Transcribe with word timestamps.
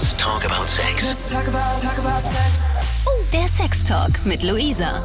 Let's 0.00 0.16
talk 0.16 0.46
about 0.46 0.66
sex. 0.66 1.06
Let's 1.06 1.30
talk 1.30 1.46
about, 1.46 1.78
talk 1.82 1.98
about 1.98 2.22
sex. 2.22 2.66
Oh, 3.06 3.22
der 3.34 3.46
Sextalk 3.46 4.24
mit 4.24 4.42
Luisa. 4.42 5.04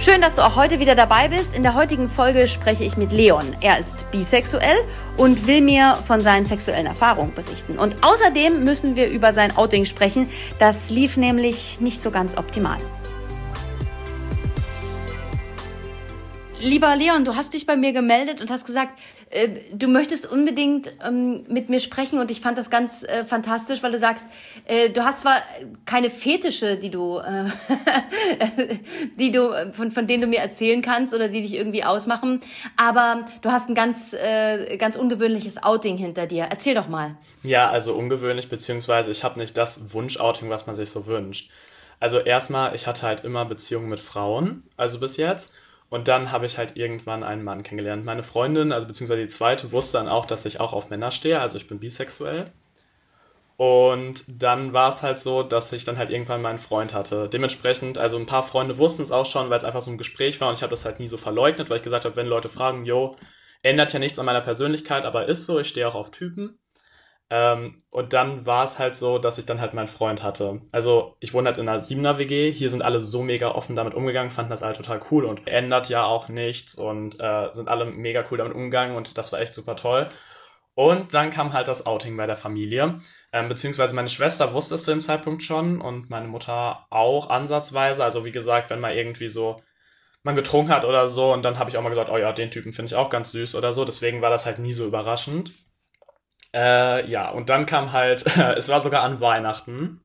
Schön, 0.00 0.22
dass 0.22 0.34
du 0.34 0.42
auch 0.42 0.56
heute 0.56 0.80
wieder 0.80 0.94
dabei 0.94 1.28
bist. 1.28 1.54
In 1.54 1.62
der 1.62 1.74
heutigen 1.74 2.08
Folge 2.08 2.48
spreche 2.48 2.84
ich 2.84 2.96
mit 2.96 3.12
Leon. 3.12 3.44
Er 3.60 3.78
ist 3.78 4.10
bisexuell 4.10 4.78
und 5.18 5.46
will 5.46 5.60
mir 5.60 5.98
von 6.06 6.22
seinen 6.22 6.46
sexuellen 6.46 6.86
Erfahrungen 6.86 7.34
berichten. 7.34 7.78
Und 7.78 7.96
außerdem 8.02 8.64
müssen 8.64 8.96
wir 8.96 9.10
über 9.10 9.34
sein 9.34 9.54
Outing 9.54 9.84
sprechen. 9.84 10.30
Das 10.58 10.88
lief 10.88 11.18
nämlich 11.18 11.78
nicht 11.78 12.00
so 12.00 12.10
ganz 12.10 12.38
optimal. 12.38 12.78
Lieber 16.62 16.96
Leon, 16.96 17.26
du 17.26 17.36
hast 17.36 17.52
dich 17.52 17.66
bei 17.66 17.76
mir 17.76 17.92
gemeldet 17.92 18.40
und 18.40 18.50
hast 18.50 18.64
gesagt, 18.64 18.98
äh, 19.28 19.48
du 19.72 19.88
möchtest 19.88 20.30
unbedingt 20.30 20.90
ähm, 21.06 21.44
mit 21.48 21.68
mir 21.68 21.80
sprechen 21.80 22.18
und 22.18 22.30
ich 22.30 22.40
fand 22.40 22.56
das 22.56 22.70
ganz 22.70 23.02
äh, 23.02 23.24
fantastisch, 23.26 23.82
weil 23.82 23.92
du 23.92 23.98
sagst, 23.98 24.26
äh, 24.64 24.88
du 24.88 25.04
hast 25.04 25.20
zwar 25.20 25.36
keine 25.84 26.08
Fetische, 26.08 26.78
die 26.78 26.90
du, 26.90 27.18
äh, 27.18 27.44
die 29.18 29.32
du 29.32 29.50
von, 29.72 29.92
von 29.92 30.06
denen 30.06 30.22
du 30.22 30.26
mir 30.28 30.38
erzählen 30.38 30.80
kannst 30.80 31.12
oder 31.14 31.28
die 31.28 31.42
dich 31.42 31.52
irgendwie 31.52 31.84
ausmachen, 31.84 32.40
aber 32.76 33.26
du 33.42 33.50
hast 33.50 33.68
ein 33.68 33.74
ganz, 33.74 34.14
äh, 34.14 34.78
ganz 34.78 34.96
ungewöhnliches 34.96 35.62
Outing 35.62 35.98
hinter 35.98 36.26
dir. 36.26 36.44
Erzähl 36.44 36.74
doch 36.74 36.88
mal. 36.88 37.16
Ja, 37.42 37.70
also 37.70 37.94
ungewöhnlich, 37.94 38.48
beziehungsweise 38.48 39.10
ich 39.10 39.24
habe 39.24 39.38
nicht 39.38 39.58
das 39.58 39.92
Wunschouting, 39.92 40.48
was 40.48 40.66
man 40.66 40.74
sich 40.74 40.88
so 40.88 41.06
wünscht. 41.06 41.50
Also 42.00 42.18
erstmal, 42.18 42.74
ich 42.74 42.86
hatte 42.86 43.02
halt 43.02 43.24
immer 43.24 43.44
Beziehungen 43.44 43.88
mit 43.88 44.00
Frauen, 44.00 44.62
also 44.76 44.98
bis 45.00 45.18
jetzt. 45.18 45.54
Und 45.88 46.08
dann 46.08 46.32
habe 46.32 46.46
ich 46.46 46.58
halt 46.58 46.76
irgendwann 46.76 47.22
einen 47.22 47.44
Mann 47.44 47.62
kennengelernt. 47.62 48.04
Meine 48.04 48.22
Freundin, 48.22 48.72
also 48.72 48.86
beziehungsweise 48.86 49.22
die 49.22 49.28
zweite, 49.28 49.72
wusste 49.72 49.98
dann 49.98 50.08
auch, 50.08 50.26
dass 50.26 50.44
ich 50.44 50.60
auch 50.60 50.72
auf 50.72 50.90
Männer 50.90 51.10
stehe, 51.12 51.40
also 51.40 51.56
ich 51.56 51.68
bin 51.68 51.78
bisexuell. 51.78 52.52
Und 53.56 54.24
dann 54.28 54.72
war 54.74 54.90
es 54.90 55.02
halt 55.02 55.18
so, 55.18 55.42
dass 55.42 55.72
ich 55.72 55.84
dann 55.84 55.96
halt 55.96 56.10
irgendwann 56.10 56.42
meinen 56.42 56.58
Freund 56.58 56.92
hatte. 56.92 57.28
Dementsprechend, 57.28 57.96
also 57.96 58.18
ein 58.18 58.26
paar 58.26 58.42
Freunde 58.42 58.76
wussten 58.78 59.02
es 59.02 59.12
auch 59.12 59.24
schon, 59.24 59.48
weil 59.48 59.58
es 59.58 59.64
einfach 59.64 59.80
so 59.82 59.90
ein 59.90 59.96
Gespräch 59.98 60.40
war 60.40 60.48
und 60.48 60.56
ich 60.56 60.62
habe 60.62 60.70
das 60.70 60.84
halt 60.84 61.00
nie 61.00 61.08
so 61.08 61.16
verleugnet, 61.16 61.70
weil 61.70 61.78
ich 61.78 61.82
gesagt 61.82 62.04
habe, 62.04 62.16
wenn 62.16 62.26
Leute 62.26 62.50
fragen, 62.50 62.84
yo, 62.84 63.16
ändert 63.62 63.92
ja 63.92 63.98
nichts 63.98 64.18
an 64.18 64.26
meiner 64.26 64.42
Persönlichkeit, 64.42 65.06
aber 65.06 65.26
ist 65.26 65.46
so, 65.46 65.58
ich 65.58 65.68
stehe 65.68 65.88
auch 65.88 65.94
auf 65.94 66.10
Typen. 66.10 66.58
Ähm, 67.28 67.76
und 67.90 68.12
dann 68.12 68.46
war 68.46 68.62
es 68.64 68.78
halt 68.78 68.94
so, 68.94 69.18
dass 69.18 69.38
ich 69.38 69.46
dann 69.46 69.60
halt 69.60 69.74
meinen 69.74 69.88
Freund 69.88 70.22
hatte. 70.22 70.60
Also 70.72 71.16
ich 71.18 71.34
wohne 71.34 71.48
halt 71.48 71.58
in 71.58 71.68
einer 71.68 71.80
Siebener 71.80 72.18
WG. 72.18 72.52
Hier 72.52 72.70
sind 72.70 72.82
alle 72.82 73.00
so 73.00 73.22
mega 73.22 73.48
offen 73.50 73.74
damit 73.74 73.94
umgegangen, 73.94 74.30
fanden 74.30 74.50
das 74.50 74.62
alle 74.62 74.74
total 74.74 75.00
cool 75.10 75.24
und 75.24 75.48
ändert 75.48 75.88
ja 75.88 76.04
auch 76.04 76.28
nichts 76.28 76.76
und 76.76 77.18
äh, 77.20 77.48
sind 77.52 77.68
alle 77.68 77.84
mega 77.86 78.24
cool 78.30 78.38
damit 78.38 78.54
umgegangen 78.54 78.96
und 78.96 79.18
das 79.18 79.32
war 79.32 79.40
echt 79.40 79.54
super 79.54 79.74
toll. 79.76 80.08
Und 80.74 81.14
dann 81.14 81.30
kam 81.30 81.52
halt 81.52 81.68
das 81.68 81.86
Outing 81.86 82.16
bei 82.16 82.26
der 82.26 82.36
Familie. 82.36 83.00
Ähm, 83.32 83.48
beziehungsweise 83.48 83.94
meine 83.94 84.10
Schwester 84.10 84.52
wusste 84.52 84.74
es 84.76 84.84
zu 84.84 84.90
dem 84.92 85.00
Zeitpunkt 85.00 85.42
schon 85.42 85.80
und 85.80 86.10
meine 86.10 86.28
Mutter 86.28 86.86
auch 86.90 87.30
ansatzweise. 87.30 88.04
Also 88.04 88.24
wie 88.24 88.32
gesagt, 88.32 88.70
wenn 88.70 88.80
man 88.80 88.92
irgendwie 88.94 89.28
so 89.28 89.62
man 90.22 90.34
getrunken 90.36 90.72
hat 90.72 90.84
oder 90.84 91.08
so 91.08 91.32
und 91.32 91.42
dann 91.44 91.58
habe 91.58 91.70
ich 91.70 91.78
auch 91.78 91.82
mal 91.82 91.88
gesagt, 91.88 92.10
oh 92.10 92.18
ja, 92.18 92.32
den 92.32 92.50
Typen 92.50 92.72
finde 92.72 92.90
ich 92.90 92.96
auch 92.96 93.10
ganz 93.10 93.32
süß 93.32 93.54
oder 93.54 93.72
so. 93.72 93.84
Deswegen 93.84 94.22
war 94.22 94.30
das 94.30 94.46
halt 94.46 94.58
nie 94.58 94.72
so 94.72 94.86
überraschend. 94.86 95.52
Äh, 96.56 97.08
ja, 97.10 97.30
und 97.30 97.50
dann 97.50 97.66
kam 97.66 97.92
halt, 97.92 98.26
es 98.56 98.68
war 98.68 98.80
sogar 98.80 99.02
an 99.04 99.20
Weihnachten. 99.20 100.00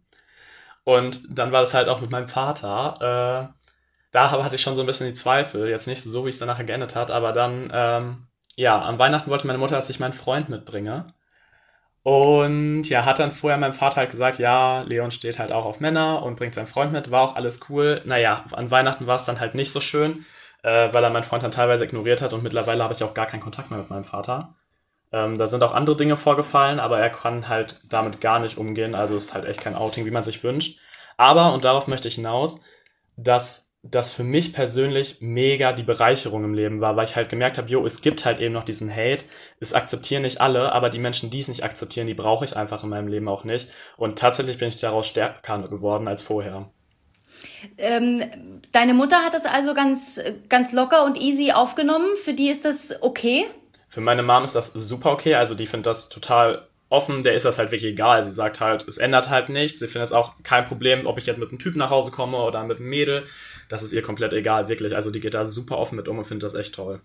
Und 0.86 1.38
dann 1.38 1.52
war 1.52 1.62
das 1.62 1.74
halt 1.74 1.90
auch 1.90 2.02
mit 2.02 2.12
meinem 2.12 2.30
Vater. 2.30 3.52
Äh, 3.52 3.64
da 4.12 4.32
hatte 4.32 4.56
ich 4.56 4.62
schon 4.62 4.76
so 4.76 4.82
ein 4.82 4.88
bisschen 4.88 5.08
die 5.08 5.14
Zweifel. 5.14 5.70
Jetzt 5.70 5.88
nicht 5.88 6.04
so, 6.04 6.26
wie 6.26 6.30
es 6.30 6.40
dann 6.40 6.48
nachher 6.50 6.66
geendet 6.66 6.96
hat, 6.96 7.12
aber 7.12 7.34
dann, 7.34 7.72
ähm, 7.74 8.28
ja, 8.58 8.80
an 8.82 9.00
Weihnachten 9.00 9.30
wollte 9.32 9.48
meine 9.48 9.60
Mutter, 9.60 9.76
dass 9.76 9.90
ich 9.90 10.00
meinen 10.00 10.14
Freund 10.14 10.50
mitbringe. 10.50 11.08
Und 12.04 12.84
ja, 12.90 13.06
hat 13.06 13.20
dann 13.20 13.32
vorher 13.32 13.58
meinem 13.60 13.74
Vater 13.74 13.98
halt 13.98 14.12
gesagt, 14.12 14.40
ja, 14.40 14.82
Leon 14.84 15.12
steht 15.12 15.40
halt 15.40 15.52
auch 15.52 15.66
auf 15.66 15.80
Männer 15.80 16.24
und 16.24 16.36
bringt 16.38 16.56
seinen 16.56 16.68
Freund 16.68 16.92
mit, 16.92 17.12
war 17.12 17.22
auch 17.22 17.36
alles 17.36 17.60
cool. 17.70 18.02
Naja, 18.06 18.44
an 18.54 18.72
Weihnachten 18.72 19.08
war 19.08 19.18
es 19.18 19.26
dann 19.26 19.40
halt 19.40 19.56
nicht 19.56 19.72
so 19.72 19.82
schön, 19.82 20.26
äh, 20.64 20.92
weil 20.94 21.04
er 21.04 21.10
meinen 21.12 21.24
Freund 21.24 21.44
dann 21.44 21.52
teilweise 21.52 21.86
ignoriert 21.86 22.22
hat 22.22 22.34
und 22.34 22.44
mittlerweile 22.44 22.84
habe 22.84 22.94
ich 22.94 23.04
auch 23.04 23.14
gar 23.14 23.28
keinen 23.28 23.42
Kontakt 23.42 23.70
mehr 23.72 23.80
mit 23.80 23.90
meinem 23.92 24.06
Vater. 24.06 24.56
Ähm, 25.12 25.38
da 25.38 25.48
sind 25.48 25.64
auch 25.64 25.74
andere 25.74 25.98
Dinge 25.98 26.18
vorgefallen, 26.18 26.80
aber 26.80 27.00
er 27.00 27.10
kann 27.10 27.50
halt 27.50 27.82
damit 27.90 28.22
gar 28.22 28.40
nicht 28.40 28.58
umgehen. 28.58 28.96
Also 28.96 29.16
ist 29.18 29.34
halt 29.34 29.46
echt 29.46 29.62
kein 29.62 29.76
Outing, 29.76 30.06
wie 30.06 30.12
man 30.12 30.24
sich 30.24 30.44
wünscht. 30.44 30.80
Aber, 31.18 31.54
und 31.54 31.66
darauf 31.66 31.88
möchte 31.88 32.08
ich 32.08 32.16
hinaus, 32.16 32.62
dass 33.18 33.72
das 33.84 34.12
für 34.12 34.24
mich 34.24 34.54
persönlich 34.54 35.18
mega 35.22 35.74
die 35.74 35.84
Bereicherung 35.84 36.44
im 36.44 36.54
Leben 36.54 36.82
war, 36.82 36.96
weil 36.96 37.06
ich 37.06 37.16
halt 37.16 37.30
gemerkt 37.30 37.58
habe, 37.58 37.70
jo, 37.70 37.84
es 37.86 38.02
gibt 38.02 38.26
halt 38.26 38.40
eben 38.40 38.54
noch 38.54 38.64
diesen 38.64 38.92
Hate. 38.92 39.26
Es 39.60 39.74
akzeptieren 39.74 40.22
nicht 40.22 40.40
alle, 40.40 40.72
aber 40.72 40.90
die 40.92 41.00
Menschen, 41.00 41.32
die 41.32 41.40
es 41.40 41.48
nicht 41.48 41.64
akzeptieren, 41.64 42.06
die 42.06 42.14
brauche 42.14 42.46
ich 42.46 42.56
einfach 42.56 42.84
in 42.84 42.90
meinem 42.90 43.08
Leben 43.08 43.28
auch 43.28 43.44
nicht. 43.44 43.70
Und 43.98 44.20
tatsächlich 44.20 44.60
bin 44.60 44.68
ich 44.68 44.80
daraus 44.80 45.08
stärker 45.08 45.60
geworden 45.68 46.08
als 46.08 46.22
vorher. 46.22 46.70
Ähm, 47.80 48.24
deine 48.72 48.94
Mutter 48.94 49.18
hat 49.24 49.34
das 49.34 49.46
also 49.46 49.74
ganz, 49.74 50.22
ganz 50.48 50.72
locker 50.74 51.04
und 51.06 51.20
easy 51.20 51.52
aufgenommen. 51.52 52.08
Für 52.24 52.34
die 52.34 52.50
ist 52.50 52.66
das 52.66 53.02
okay? 53.02 53.46
Für 53.92 54.00
meine 54.00 54.24
Mom 54.24 54.46
ist 54.46 54.56
das 54.56 54.72
super 54.72 55.12
okay, 55.12 55.36
also 55.36 55.54
die 55.54 55.66
findet 55.66 55.88
das 55.88 56.08
total 56.08 56.66
offen, 56.88 57.24
der 57.24 57.34
ist 57.34 57.44
das 57.44 57.58
halt 57.58 57.72
wirklich 57.72 57.92
egal. 57.92 58.24
Sie 58.24 58.32
sagt 58.32 58.62
halt, 58.62 58.88
es 58.88 58.98
ändert 58.98 59.30
halt 59.30 59.50
nichts. 59.50 59.82
Sie 59.82 59.88
findet 59.90 60.08
es 60.08 60.14
auch 60.14 60.36
kein 60.44 60.66
Problem, 60.66 61.06
ob 61.06 61.18
ich 61.18 61.26
jetzt 61.26 61.40
mit 61.40 61.50
einem 61.50 61.60
Typ 61.60 61.76
nach 61.76 61.90
Hause 61.90 62.10
komme 62.10 62.38
oder 62.38 62.64
mit 62.64 62.80
einem 62.80 62.88
Mädel. 62.88 63.26
Das 63.68 63.84
ist 63.84 63.92
ihr 63.92 64.02
komplett 64.02 64.32
egal, 64.32 64.70
wirklich. 64.70 64.96
Also 64.96 65.12
die 65.12 65.20
geht 65.20 65.34
da 65.34 65.46
super 65.46 65.78
offen 65.78 65.98
mit 65.98 66.08
um 66.08 66.18
und 66.18 66.24
findet 66.24 66.44
das 66.44 66.54
echt 66.54 66.74
toll. 66.74 67.02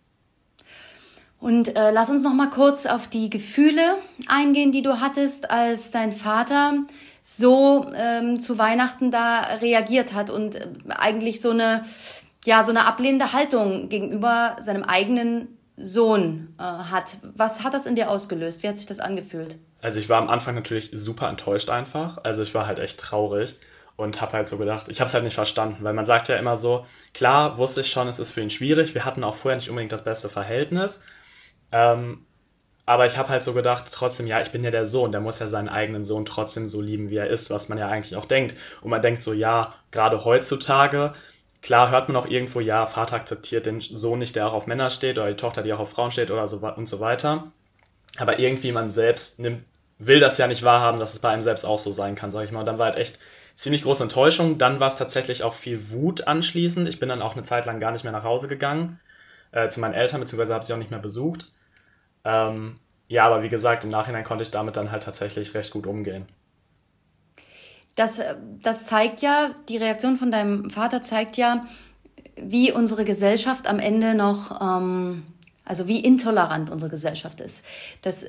Und 1.41 1.77
äh, 1.77 1.91
lass 1.91 2.09
uns 2.09 2.23
noch 2.23 2.35
mal 2.35 2.51
kurz 2.51 2.87
auf 2.87 3.09
die 3.09 3.31
Gefühle 3.31 3.97
eingehen, 4.29 4.71
die 4.71 4.83
du 4.83 5.01
hattest, 5.01 5.51
als 5.51 5.91
dein 5.91 6.13
Vater 6.13 6.85
so 7.25 7.85
ähm, 7.97 8.39
zu 8.39 8.59
Weihnachten 8.59 9.11
da 9.11 9.41
reagiert 9.61 10.15
hat 10.15 10.31
und 10.31 10.55
äh, 10.55 10.69
eigentlich 10.89 11.41
so 11.41 11.51
eine 11.51 11.85
ja 12.45 12.63
so 12.63 12.71
eine 12.71 12.87
ablehnende 12.87 13.33
Haltung 13.33 13.89
gegenüber 13.89 14.57
seinem 14.61 14.85
eigenen 14.85 15.57
Sohn 15.77 16.55
äh, 16.59 16.63
hat. 16.63 17.19
Was 17.35 17.63
hat 17.63 17.75
das 17.75 17.87
in 17.87 17.97
dir 17.97 18.11
ausgelöst? 18.11 18.63
Wie 18.63 18.69
hat 18.69 18.79
sich 18.79 18.87
das 18.87 19.01
angefühlt? 19.01 19.59
Also 19.83 20.01
ich 20.01 20.09
war 20.09 20.19
am 20.19 20.31
Anfang 20.31 20.55
natürlich 20.55 20.91
super 20.93 21.29
enttäuscht 21.29 21.69
einfach. 21.69 22.19
Also 22.25 22.43
ich 22.43 22.55
war 22.55 22.67
halt 22.67 22.79
echt 22.79 22.99
traurig 22.99 23.57
und 23.97 24.21
habe 24.21 24.33
halt 24.33 24.49
so 24.49 24.59
gedacht, 24.59 24.89
ich 24.89 25.01
habe 25.01 25.09
es 25.09 25.15
halt 25.15 25.25
nicht 25.25 25.35
verstanden, 25.35 25.85
weil 25.85 25.95
man 25.95 26.07
sagt 26.07 26.29
ja 26.29 26.37
immer 26.37 26.57
so, 26.57 26.87
klar 27.15 27.59
wusste 27.59 27.81
ich 27.83 27.91
schon, 27.91 28.09
es 28.09 28.19
ist 28.19 28.31
für 28.31 28.41
ihn 28.41 28.51
schwierig. 28.51 28.95
Wir 28.95 29.05
hatten 29.05 29.25
auch 29.25 29.35
vorher 29.35 29.57
nicht 29.57 29.69
unbedingt 29.69 29.93
das 29.93 30.05
beste 30.05 30.29
Verhältnis. 30.29 31.05
Ähm, 31.73 32.27
aber 32.87 33.07
ich 33.07 33.19
habe 33.19 33.31
halt 33.31 33.43
so 33.43 33.53
gedacht, 33.53 33.87
trotzdem, 33.91 34.29
ja, 34.29 34.41
ich 34.41 34.53
bin 34.53 34.63
ja 34.63 34.71
der 34.71 34.87
Sohn, 34.87 35.11
der 35.11 35.21
muss 35.21 35.41
ja 35.41 35.49
seinen 35.49 35.69
eigenen 35.69 36.05
Sohn 36.05 36.25
trotzdem 36.25 36.69
so 36.69 36.81
lieben, 36.81 37.11
wie 37.11 37.17
er 37.17 37.29
ist, 37.29 37.51
was 37.51 37.69
man 37.69 37.79
ja 37.79 37.89
eigentlich 37.89 38.15
auch 38.15 38.27
denkt. 38.27 38.55
Und 38.81 38.91
man 38.91 39.03
denkt 39.03 39.23
so, 39.23 39.33
ja, 39.33 39.75
gerade 39.91 40.25
heutzutage 40.25 41.13
Klar 41.63 41.91
hört 41.91 42.09
man 42.09 42.17
auch 42.17 42.29
irgendwo, 42.29 42.61
ja, 42.61 42.87
Vater 42.87 43.17
akzeptiert 43.17 43.67
den 43.67 43.81
Sohn 43.81 44.19
nicht, 44.19 44.37
der 44.37 44.47
auch 44.49 44.53
auf 44.53 44.67
Männer 44.67 44.91
steht, 44.91 45.19
oder 45.19 45.29
die 45.29 45.37
Tochter, 45.37 45.63
die 45.63 45.73
auch 45.73 45.81
auf 45.81 45.91
Frauen 45.91 46.13
steht, 46.13 46.31
oder 46.31 46.49
so 46.49 46.59
und 46.59 46.89
so 46.89 47.01
weiter. 47.01 47.53
Aber 48.19 48.39
irgendwie 48.39 48.73
man 48.73 48.89
selbst 48.89 49.41
nimmt, 49.41 49.65
will 49.99 50.21
das 50.21 50.39
ja 50.39 50.47
nicht 50.47 50.63
wahrhaben, 50.63 50.99
dass 50.99 51.15
es 51.15 51.19
bei 51.21 51.31
einem 51.31 51.43
selbst 51.43 51.65
auch 51.65 51.79
so 51.79 51.93
sein 51.93 52.15
kann, 52.15 52.31
sag 52.31 52.45
ich 52.45 52.53
mal. 52.53 52.61
Und 52.61 52.67
dann 52.67 52.79
war 52.79 52.87
halt 52.87 52.99
echt 52.99 53.19
ziemlich 53.55 53.83
große 53.83 54.03
Enttäuschung. 54.03 54.59
Dann 54.59 54.81
war 54.81 54.89
es 54.89 54.97
tatsächlich 54.97 55.43
auch 55.43 55.55
viel 55.55 55.91
Wut 55.91 56.27
anschließend. 56.29 56.89
Ich 56.89 57.01
bin 57.01 57.09
dann 57.09 57.23
auch 57.23 57.35
eine 57.35 57.43
Zeit 57.43 57.67
lang 57.67 57.81
gar 57.81 57.93
nicht 57.93 58.05
mehr 58.05 58.13
nach 58.13 58.25
Hause 58.25 58.49
gegangen, 58.49 59.01
äh, 59.53 59.69
zu 59.69 59.81
meinen 59.81 59.95
Eltern, 59.95 60.21
beziehungsweise 60.21 60.55
habe 60.55 60.65
sie 60.65 60.73
auch 60.75 60.79
nicht 60.79 60.91
mehr 60.91 61.01
besucht. 61.01 61.49
Ähm, 62.25 62.77
ja, 63.09 63.25
aber 63.27 63.43
wie 63.43 63.49
gesagt, 63.49 63.85
im 63.85 63.91
Nachhinein 63.91 64.25
konnte 64.25 64.43
ich 64.43 64.51
damit 64.51 64.77
dann 64.77 64.91
halt 64.91 65.05
tatsächlich 65.05 65.55
recht 65.55 65.73
gut 65.73 65.87
umgehen 65.87 66.27
das, 67.97 68.21
das 68.63 68.85
zeigt 68.85 69.23
ja, 69.23 69.51
die 69.69 69.79
Reaktion 69.79 70.17
von 70.17 70.31
deinem 70.31 70.71
Vater 70.71 71.03
zeigt 71.03 71.37
ja, 71.37 71.67
wie 72.41 72.71
unsere 72.71 73.05
Gesellschaft 73.05 73.69
am 73.69 73.79
Ende 73.79 74.15
noch, 74.15 74.61
ähm, 74.61 75.25
also 75.65 75.89
wie 75.89 76.01
intolerant 76.01 76.71
unsere 76.71 76.91
Gesellschaft 76.91 77.41
ist. 77.41 77.65
Das, 78.03 78.27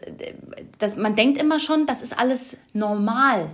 das, 0.80 0.96
man 0.96 1.16
denkt 1.16 1.40
immer 1.40 1.60
schon, 1.60 1.86
das 1.86 2.02
ist 2.02 2.18
alles 2.18 2.58
normal. 2.74 3.50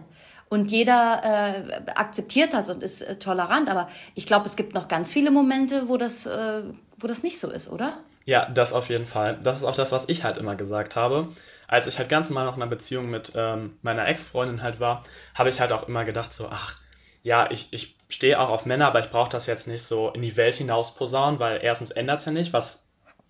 Und 0.50 0.70
jeder 0.70 1.22
äh, 1.24 1.92
akzeptiert 1.96 2.54
das 2.54 2.70
und 2.70 2.84
ist 2.84 3.02
äh, 3.02 3.18
tolerant. 3.18 3.70
Aber 3.70 3.90
ich 4.14 4.28
glaube, 4.28 4.46
es 4.46 4.56
gibt 4.56 4.76
noch 4.76 4.88
ganz 4.88 5.12
viele 5.12 5.32
Momente, 5.32 5.90
wo 5.90 5.98
das, 5.98 6.28
äh, 6.28 6.62
wo 7.00 7.08
das 7.08 7.24
nicht 7.24 7.40
so 7.40 7.50
ist, 7.50 7.72
oder? 7.72 7.98
Ja, 8.26 8.48
das 8.50 8.72
auf 8.74 8.90
jeden 8.90 9.06
Fall. 9.06 9.38
Das 9.44 9.58
ist 9.58 9.64
auch 9.66 9.76
das, 9.76 9.92
was 9.92 10.08
ich 10.08 10.24
halt 10.24 10.38
immer 10.38 10.56
gesagt 10.56 10.96
habe. 10.96 11.28
Als 11.68 11.88
ich 11.88 11.98
halt 12.00 12.10
ganz 12.10 12.30
normal 12.30 12.46
noch 12.46 12.56
in 12.56 12.62
einer 12.62 12.70
Beziehung 12.70 13.10
mit 13.10 13.34
ähm, 13.36 13.78
meiner 13.82 14.08
Ex-Freundin 14.08 14.62
halt 14.62 14.80
war, 14.80 15.04
habe 15.36 15.50
ich 15.50 15.60
halt 15.60 15.72
auch 15.74 15.88
immer 15.88 16.06
gedacht 16.06 16.34
so, 16.34 16.48
ach, 16.50 16.78
ja, 17.24 17.50
ich, 17.52 17.68
ich 17.72 17.96
stehe 18.10 18.40
auch 18.40 18.50
auf 18.50 18.66
Männer, 18.66 18.88
aber 18.88 19.00
ich 19.00 19.10
brauche 19.10 19.30
das 19.30 19.46
jetzt 19.48 19.68
nicht 19.68 19.84
so 19.84 20.10
in 20.12 20.22
die 20.22 20.38
Welt 20.38 20.56
hinaus 20.56 20.96
posaunen, 20.96 21.40
weil 21.40 21.60
erstens 21.64 21.92
ändert 21.92 22.20
es 22.20 22.26
ja 22.26 22.32
nicht, 22.32 22.54
was 22.54 22.83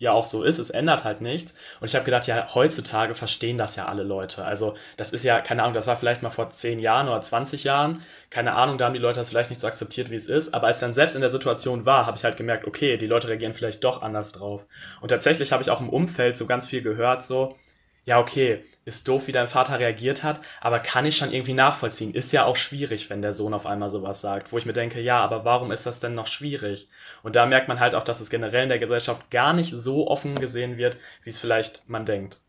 ja 0.03 0.11
auch 0.11 0.25
so 0.25 0.43
ist, 0.43 0.59
es 0.59 0.69
ändert 0.69 1.03
halt 1.03 1.21
nichts. 1.21 1.53
Und 1.79 1.87
ich 1.87 1.95
habe 1.95 2.05
gedacht, 2.05 2.27
ja, 2.27 2.53
heutzutage 2.53 3.15
verstehen 3.15 3.57
das 3.57 3.75
ja 3.75 3.87
alle 3.87 4.03
Leute. 4.03 4.45
Also 4.45 4.75
das 4.97 5.11
ist 5.13 5.23
ja, 5.23 5.41
keine 5.41 5.63
Ahnung, 5.63 5.73
das 5.73 5.87
war 5.87 5.97
vielleicht 5.97 6.21
mal 6.21 6.29
vor 6.29 6.49
10 6.49 6.79
Jahren 6.79 7.07
oder 7.07 7.21
20 7.21 7.63
Jahren. 7.63 8.01
Keine 8.29 8.53
Ahnung, 8.53 8.77
da 8.77 8.85
haben 8.85 8.93
die 8.93 8.99
Leute 8.99 9.19
das 9.19 9.29
vielleicht 9.29 9.49
nicht 9.49 9.61
so 9.61 9.67
akzeptiert, 9.67 10.11
wie 10.11 10.15
es 10.15 10.27
ist. 10.27 10.53
Aber 10.53 10.67
als 10.67 10.79
dann 10.79 10.93
selbst 10.93 11.15
in 11.15 11.21
der 11.21 11.29
Situation 11.29 11.85
war, 11.85 12.05
habe 12.05 12.17
ich 12.17 12.23
halt 12.23 12.37
gemerkt, 12.37 12.67
okay, 12.67 12.97
die 12.97 13.07
Leute 13.07 13.29
reagieren 13.29 13.53
vielleicht 13.53 13.83
doch 13.83 14.01
anders 14.01 14.33
drauf. 14.33 14.67
Und 15.01 15.09
tatsächlich 15.09 15.51
habe 15.51 15.63
ich 15.63 15.71
auch 15.71 15.81
im 15.81 15.89
Umfeld 15.89 16.37
so 16.37 16.45
ganz 16.45 16.65
viel 16.65 16.81
gehört, 16.81 17.23
so, 17.23 17.55
ja, 18.05 18.19
okay, 18.19 18.63
ist 18.85 19.07
doof, 19.07 19.27
wie 19.27 19.31
dein 19.31 19.47
Vater 19.47 19.79
reagiert 19.79 20.23
hat, 20.23 20.41
aber 20.61 20.79
kann 20.79 21.05
ich 21.05 21.15
schon 21.17 21.31
irgendwie 21.31 21.53
nachvollziehen. 21.53 22.13
Ist 22.13 22.31
ja 22.33 22.45
auch 22.45 22.55
schwierig, 22.57 23.09
wenn 23.09 23.21
der 23.21 23.33
Sohn 23.33 23.53
auf 23.53 23.65
einmal 23.65 23.89
sowas 23.89 24.21
sagt, 24.21 24.51
wo 24.51 24.57
ich 24.57 24.65
mir 24.65 24.73
denke, 24.73 24.99
ja, 25.01 25.19
aber 25.21 25.45
warum 25.45 25.71
ist 25.71 25.85
das 25.85 25.99
denn 26.01 26.15
noch 26.15 26.27
schwierig? 26.27 26.89
Und 27.23 27.35
da 27.35 27.45
merkt 27.45 27.67
man 27.69 27.79
halt 27.79 27.95
auch, 27.95 28.03
dass 28.03 28.19
es 28.19 28.29
generell 28.29 28.63
in 28.63 28.69
der 28.69 28.79
Gesellschaft 28.79 29.31
gar 29.31 29.53
nicht 29.53 29.71
so 29.75 30.07
offen 30.07 30.35
gesehen 30.39 30.77
wird, 30.77 30.97
wie 31.23 31.29
es 31.29 31.39
vielleicht 31.39 31.87
man 31.89 32.05
denkt. 32.05 32.42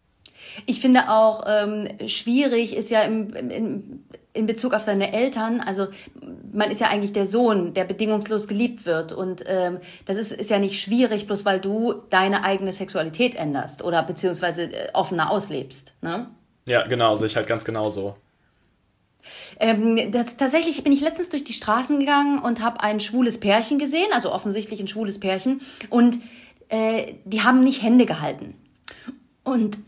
Ich 0.67 0.81
finde 0.81 1.11
auch 1.11 1.44
ähm, 1.46 1.88
schwierig 2.06 2.76
ist 2.76 2.91
ja 2.91 3.02
im, 3.02 3.35
im, 3.35 4.05
in 4.32 4.46
Bezug 4.46 4.75
auf 4.75 4.82
seine 4.82 5.12
Eltern, 5.12 5.61
also 5.61 5.87
man 6.52 6.70
ist 6.70 6.81
ja 6.81 6.88
eigentlich 6.88 7.12
der 7.12 7.26
Sohn, 7.26 7.75
der 7.75 7.85
bedingungslos 7.85 8.49
geliebt 8.49 8.87
wird. 8.87 9.12
Und 9.12 9.44
ähm, 9.46 9.79
das 10.06 10.17
ist, 10.17 10.32
ist 10.32 10.50
ja 10.50 10.58
nicht 10.58 10.81
schwierig, 10.81 11.26
bloß 11.26 11.44
weil 11.44 11.61
du 11.61 11.94
deine 12.11 12.44
eigene 12.44 12.73
Sexualität 12.73 13.35
änderst 13.35 13.82
oder 13.82 14.02
beziehungsweise 14.02 14.64
äh, 14.64 14.91
offener 14.93 15.31
auslebst. 15.31 15.93
Ne? 16.00 16.29
Ja, 16.67 16.87
genau, 16.87 17.17
sehe 17.17 17.26
ich 17.26 17.37
halt 17.37 17.46
ganz 17.46 17.64
genauso. 17.64 18.17
Ähm, 19.58 20.12
das, 20.12 20.37
tatsächlich 20.37 20.82
bin 20.82 20.93
ich 20.93 21.00
letztens 21.00 21.29
durch 21.29 21.44
die 21.44 21.52
Straßen 21.52 21.99
gegangen 21.99 22.38
und 22.38 22.62
habe 22.62 22.81
ein 22.82 23.00
schwules 23.00 23.38
Pärchen 23.38 23.79
gesehen, 23.79 24.08
also 24.12 24.32
offensichtlich 24.32 24.81
ein 24.81 24.88
schwules 24.88 25.19
Pärchen. 25.20 25.61
Und 25.91 26.19
äh, 26.69 27.14
die 27.25 27.43
haben 27.43 27.62
nicht 27.62 27.82
Hände 27.82 28.06
gehalten. 28.06 28.55
Und 29.44 29.79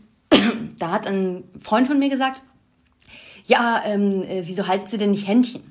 da 0.79 0.91
hat 0.91 1.07
ein 1.07 1.43
Freund 1.59 1.87
von 1.87 1.99
mir 1.99 2.09
gesagt, 2.09 2.41
ja, 3.45 3.81
ähm, 3.85 4.23
äh, 4.23 4.43
wieso 4.45 4.67
halten 4.67 4.87
Sie 4.87 4.97
denn 4.97 5.11
nicht 5.11 5.27
Händchen? 5.27 5.63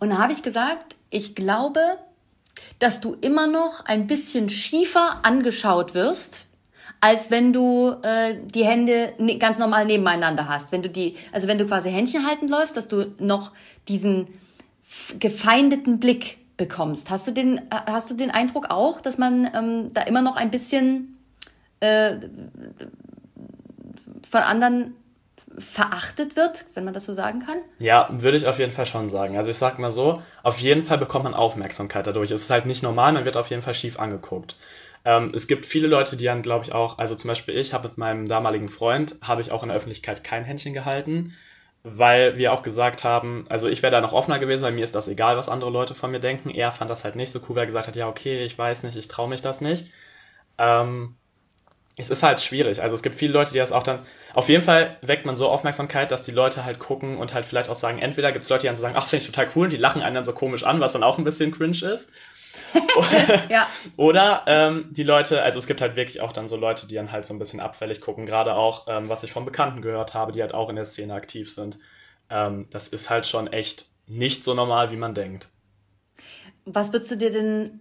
Und 0.00 0.10
da 0.10 0.18
habe 0.18 0.32
ich 0.32 0.42
gesagt, 0.42 0.96
ich 1.10 1.34
glaube, 1.34 1.80
dass 2.78 3.00
du 3.00 3.14
immer 3.20 3.46
noch 3.46 3.84
ein 3.86 4.06
bisschen 4.06 4.50
schiefer 4.50 5.24
angeschaut 5.24 5.94
wirst, 5.94 6.46
als 7.00 7.30
wenn 7.30 7.52
du 7.52 7.94
äh, 8.02 8.36
die 8.44 8.64
Hände 8.64 9.12
ne, 9.18 9.38
ganz 9.38 9.58
normal 9.58 9.86
nebeneinander 9.86 10.48
hast. 10.48 10.72
Wenn 10.72 10.82
du 10.82 10.88
die, 10.88 11.16
also 11.32 11.46
wenn 11.48 11.58
du 11.58 11.66
quasi 11.66 11.90
Händchen 11.90 12.26
halten 12.26 12.48
läufst, 12.48 12.76
dass 12.76 12.88
du 12.88 13.14
noch 13.18 13.52
diesen 13.88 14.28
gefeindeten 15.18 16.00
Blick 16.00 16.38
bekommst. 16.56 17.10
Hast 17.10 17.26
du 17.26 17.32
den, 17.32 17.58
äh, 17.58 17.62
hast 17.86 18.10
du 18.10 18.14
den 18.14 18.30
Eindruck 18.30 18.70
auch, 18.70 19.00
dass 19.00 19.18
man 19.18 19.50
ähm, 19.54 19.94
da 19.94 20.02
immer 20.02 20.22
noch 20.22 20.36
ein 20.36 20.50
bisschen 20.50 21.16
äh, 21.80 22.16
von 24.28 24.40
anderen 24.40 24.94
verachtet 25.56 26.36
wird, 26.36 26.66
wenn 26.74 26.84
man 26.84 26.94
das 26.94 27.04
so 27.04 27.14
sagen 27.14 27.40
kann? 27.40 27.58
Ja, 27.78 28.08
würde 28.10 28.36
ich 28.36 28.46
auf 28.46 28.58
jeden 28.58 28.72
Fall 28.72 28.86
schon 28.86 29.08
sagen. 29.08 29.36
Also 29.36 29.50
ich 29.50 29.56
sag 29.56 29.78
mal 29.78 29.90
so, 29.90 30.22
auf 30.42 30.58
jeden 30.58 30.84
Fall 30.84 30.98
bekommt 30.98 31.24
man 31.24 31.34
Aufmerksamkeit 31.34 32.06
dadurch. 32.06 32.30
Es 32.30 32.42
ist 32.42 32.50
halt 32.50 32.66
nicht 32.66 32.82
normal, 32.82 33.12
man 33.12 33.24
wird 33.24 33.36
auf 33.36 33.50
jeden 33.50 33.62
Fall 33.62 33.74
schief 33.74 33.98
angeguckt. 33.98 34.56
Ähm, 35.04 35.32
es 35.34 35.46
gibt 35.46 35.64
viele 35.66 35.88
Leute, 35.88 36.16
die 36.16 36.26
dann, 36.26 36.42
glaube 36.42 36.64
ich, 36.64 36.72
auch, 36.72 36.98
also 36.98 37.14
zum 37.14 37.28
Beispiel 37.28 37.56
ich 37.56 37.72
habe 37.72 37.88
mit 37.88 37.98
meinem 37.98 38.26
damaligen 38.28 38.68
Freund, 38.68 39.16
habe 39.22 39.40
ich 39.40 39.50
auch 39.50 39.62
in 39.62 39.68
der 39.68 39.76
Öffentlichkeit 39.76 40.22
kein 40.22 40.44
Händchen 40.44 40.74
gehalten, 40.74 41.34
weil 41.82 42.36
wir 42.36 42.52
auch 42.52 42.62
gesagt 42.62 43.04
haben, 43.04 43.46
also 43.48 43.68
ich 43.68 43.82
wäre 43.82 43.92
da 43.92 44.00
noch 44.00 44.12
offener 44.12 44.38
gewesen, 44.38 44.64
weil 44.64 44.72
mir 44.72 44.84
ist 44.84 44.94
das 44.94 45.08
egal, 45.08 45.36
was 45.36 45.48
andere 45.48 45.70
Leute 45.70 45.94
von 45.94 46.10
mir 46.10 46.20
denken. 46.20 46.50
Er 46.50 46.72
fand 46.72 46.90
das 46.90 47.04
halt 47.04 47.16
nicht 47.16 47.32
so 47.32 47.40
cool, 47.48 47.56
weil 47.56 47.62
er 47.62 47.66
gesagt 47.66 47.88
hat, 47.88 47.96
ja, 47.96 48.08
okay, 48.08 48.44
ich 48.44 48.58
weiß 48.58 48.82
nicht, 48.82 48.96
ich 48.96 49.08
traue 49.08 49.28
mich 49.28 49.40
das 49.40 49.60
nicht. 49.60 49.92
Ähm, 50.58 51.16
es 51.98 52.10
ist 52.10 52.22
halt 52.22 52.40
schwierig. 52.40 52.80
Also 52.80 52.94
es 52.94 53.02
gibt 53.02 53.14
viele 53.14 53.32
Leute, 53.32 53.52
die 53.52 53.58
das 53.58 53.72
auch 53.72 53.82
dann. 53.82 54.00
Auf 54.34 54.48
jeden 54.48 54.62
Fall 54.62 54.96
weckt 55.02 55.26
man 55.26 55.36
so 55.36 55.48
Aufmerksamkeit, 55.48 56.10
dass 56.12 56.22
die 56.22 56.30
Leute 56.30 56.64
halt 56.64 56.78
gucken 56.78 57.18
und 57.18 57.34
halt 57.34 57.44
vielleicht 57.44 57.68
auch 57.68 57.74
sagen, 57.74 57.98
entweder 57.98 58.32
gibt 58.32 58.44
es 58.44 58.50
Leute, 58.50 58.62
die 58.62 58.66
dann 58.68 58.76
so 58.76 58.82
sagen, 58.82 58.94
ach, 58.96 59.08
finde 59.08 59.24
ich 59.24 59.30
total 59.30 59.48
cool, 59.56 59.68
die 59.68 59.76
lachen 59.76 60.02
einen 60.02 60.14
dann 60.14 60.24
so 60.24 60.32
komisch 60.32 60.64
an, 60.64 60.80
was 60.80 60.92
dann 60.92 61.02
auch 61.02 61.18
ein 61.18 61.24
bisschen 61.24 61.52
cringe 61.52 61.82
ist. 61.92 62.12
ja. 63.48 63.66
Oder 63.96 64.42
ähm, 64.46 64.88
die 64.90 65.02
Leute, 65.02 65.42
also 65.42 65.58
es 65.58 65.66
gibt 65.66 65.80
halt 65.80 65.96
wirklich 65.96 66.20
auch 66.20 66.32
dann 66.32 66.48
so 66.48 66.56
Leute, 66.56 66.86
die 66.86 66.94
dann 66.94 67.12
halt 67.12 67.24
so 67.24 67.34
ein 67.34 67.38
bisschen 67.38 67.60
abfällig 67.60 68.00
gucken, 68.00 68.26
gerade 68.26 68.54
auch, 68.54 68.86
ähm, 68.88 69.08
was 69.08 69.22
ich 69.22 69.32
von 69.32 69.44
Bekannten 69.44 69.82
gehört 69.82 70.14
habe, 70.14 70.32
die 70.32 70.42
halt 70.42 70.54
auch 70.54 70.68
in 70.68 70.76
der 70.76 70.84
Szene 70.84 71.14
aktiv 71.14 71.50
sind. 71.50 71.78
Ähm, 72.30 72.66
das 72.70 72.88
ist 72.88 73.10
halt 73.10 73.26
schon 73.26 73.46
echt 73.46 73.86
nicht 74.06 74.44
so 74.44 74.54
normal, 74.54 74.90
wie 74.90 74.96
man 74.96 75.14
denkt. 75.14 75.48
Was 76.64 76.92
würdest 76.92 77.10
du 77.10 77.16
dir 77.16 77.30
denn 77.30 77.80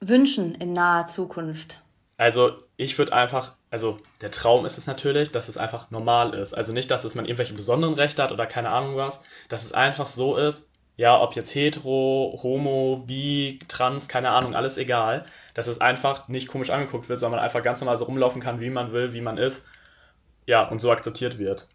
wünschen 0.00 0.54
in 0.54 0.72
naher 0.72 1.06
Zukunft? 1.06 1.80
Also 2.20 2.58
ich 2.76 2.98
würde 2.98 3.14
einfach, 3.14 3.52
also 3.70 3.98
der 4.20 4.30
Traum 4.30 4.66
ist 4.66 4.76
es 4.76 4.86
natürlich, 4.86 5.32
dass 5.32 5.48
es 5.48 5.56
einfach 5.56 5.90
normal 5.90 6.34
ist. 6.34 6.52
Also 6.52 6.70
nicht, 6.70 6.90
dass 6.90 7.04
es 7.04 7.14
man 7.14 7.24
irgendwelche 7.24 7.54
besonderen 7.54 7.94
Rechte 7.94 8.22
hat 8.22 8.30
oder 8.30 8.46
keine 8.46 8.68
Ahnung 8.68 8.94
was, 8.96 9.22
dass 9.48 9.64
es 9.64 9.72
einfach 9.72 10.06
so 10.06 10.36
ist, 10.36 10.68
ja, 10.98 11.18
ob 11.18 11.34
jetzt 11.34 11.54
hetero, 11.54 12.38
homo, 12.42 13.04
bi, 13.06 13.58
trans, 13.68 14.06
keine 14.06 14.32
Ahnung, 14.32 14.54
alles 14.54 14.76
egal, 14.76 15.24
dass 15.54 15.66
es 15.66 15.80
einfach 15.80 16.28
nicht 16.28 16.48
komisch 16.48 16.68
angeguckt 16.68 17.08
wird, 17.08 17.18
sondern 17.20 17.38
man 17.38 17.46
einfach 17.46 17.62
ganz 17.62 17.80
normal 17.80 17.96
so 17.96 18.04
rumlaufen 18.04 18.42
kann, 18.42 18.60
wie 18.60 18.68
man 18.68 18.92
will, 18.92 19.14
wie 19.14 19.22
man 19.22 19.38
ist, 19.38 19.66
ja, 20.46 20.68
und 20.68 20.80
so 20.80 20.92
akzeptiert 20.92 21.38
wird. 21.38 21.68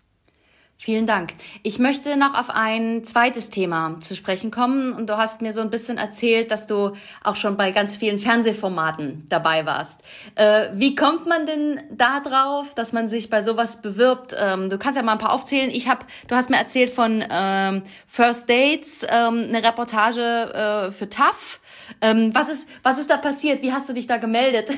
Vielen 0.77 1.07
Dank. 1.07 1.31
Ich 1.63 1.79
möchte 1.79 2.17
noch 2.17 2.37
auf 2.37 2.49
ein 2.49 3.05
zweites 3.05 3.49
Thema 3.49 3.95
zu 4.01 4.13
sprechen 4.13 4.51
kommen. 4.51 4.91
Und 4.91 5.09
du 5.09 5.17
hast 5.17 5.41
mir 5.41 5.53
so 5.53 5.61
ein 5.61 5.69
bisschen 5.69 5.97
erzählt, 5.97 6.51
dass 6.51 6.67
du 6.67 6.91
auch 7.23 7.37
schon 7.37 7.55
bei 7.55 7.71
ganz 7.71 7.95
vielen 7.95 8.19
Fernsehformaten 8.19 9.25
dabei 9.29 9.65
warst. 9.65 10.01
Äh, 10.35 10.67
wie 10.73 10.95
kommt 10.95 11.27
man 11.27 11.45
denn 11.45 11.81
da 11.91 12.19
drauf, 12.19 12.75
dass 12.75 12.91
man 12.91 13.07
sich 13.07 13.29
bei 13.29 13.41
sowas 13.41 13.81
bewirbt? 13.81 14.35
Ähm, 14.37 14.69
du 14.69 14.77
kannst 14.77 14.97
ja 14.97 15.03
mal 15.03 15.13
ein 15.13 15.17
paar 15.17 15.31
aufzählen. 15.31 15.69
Ich 15.71 15.87
habe, 15.87 16.05
du 16.27 16.35
hast 16.35 16.49
mir 16.49 16.57
erzählt 16.57 16.91
von 16.91 17.23
ähm, 17.31 17.83
First 18.05 18.49
Dates, 18.49 19.07
ähm, 19.09 19.45
eine 19.47 19.63
Reportage 19.63 20.21
äh, 20.21 20.91
für 20.91 21.07
TAF. 21.07 21.61
Ähm, 22.01 22.31
was, 22.33 22.49
ist, 22.49 22.67
was 22.83 22.99
ist 22.99 23.09
da 23.09 23.15
passiert? 23.15 23.63
Wie 23.63 23.71
hast 23.71 23.87
du 23.87 23.93
dich 23.93 24.07
da 24.07 24.17
gemeldet? 24.17 24.69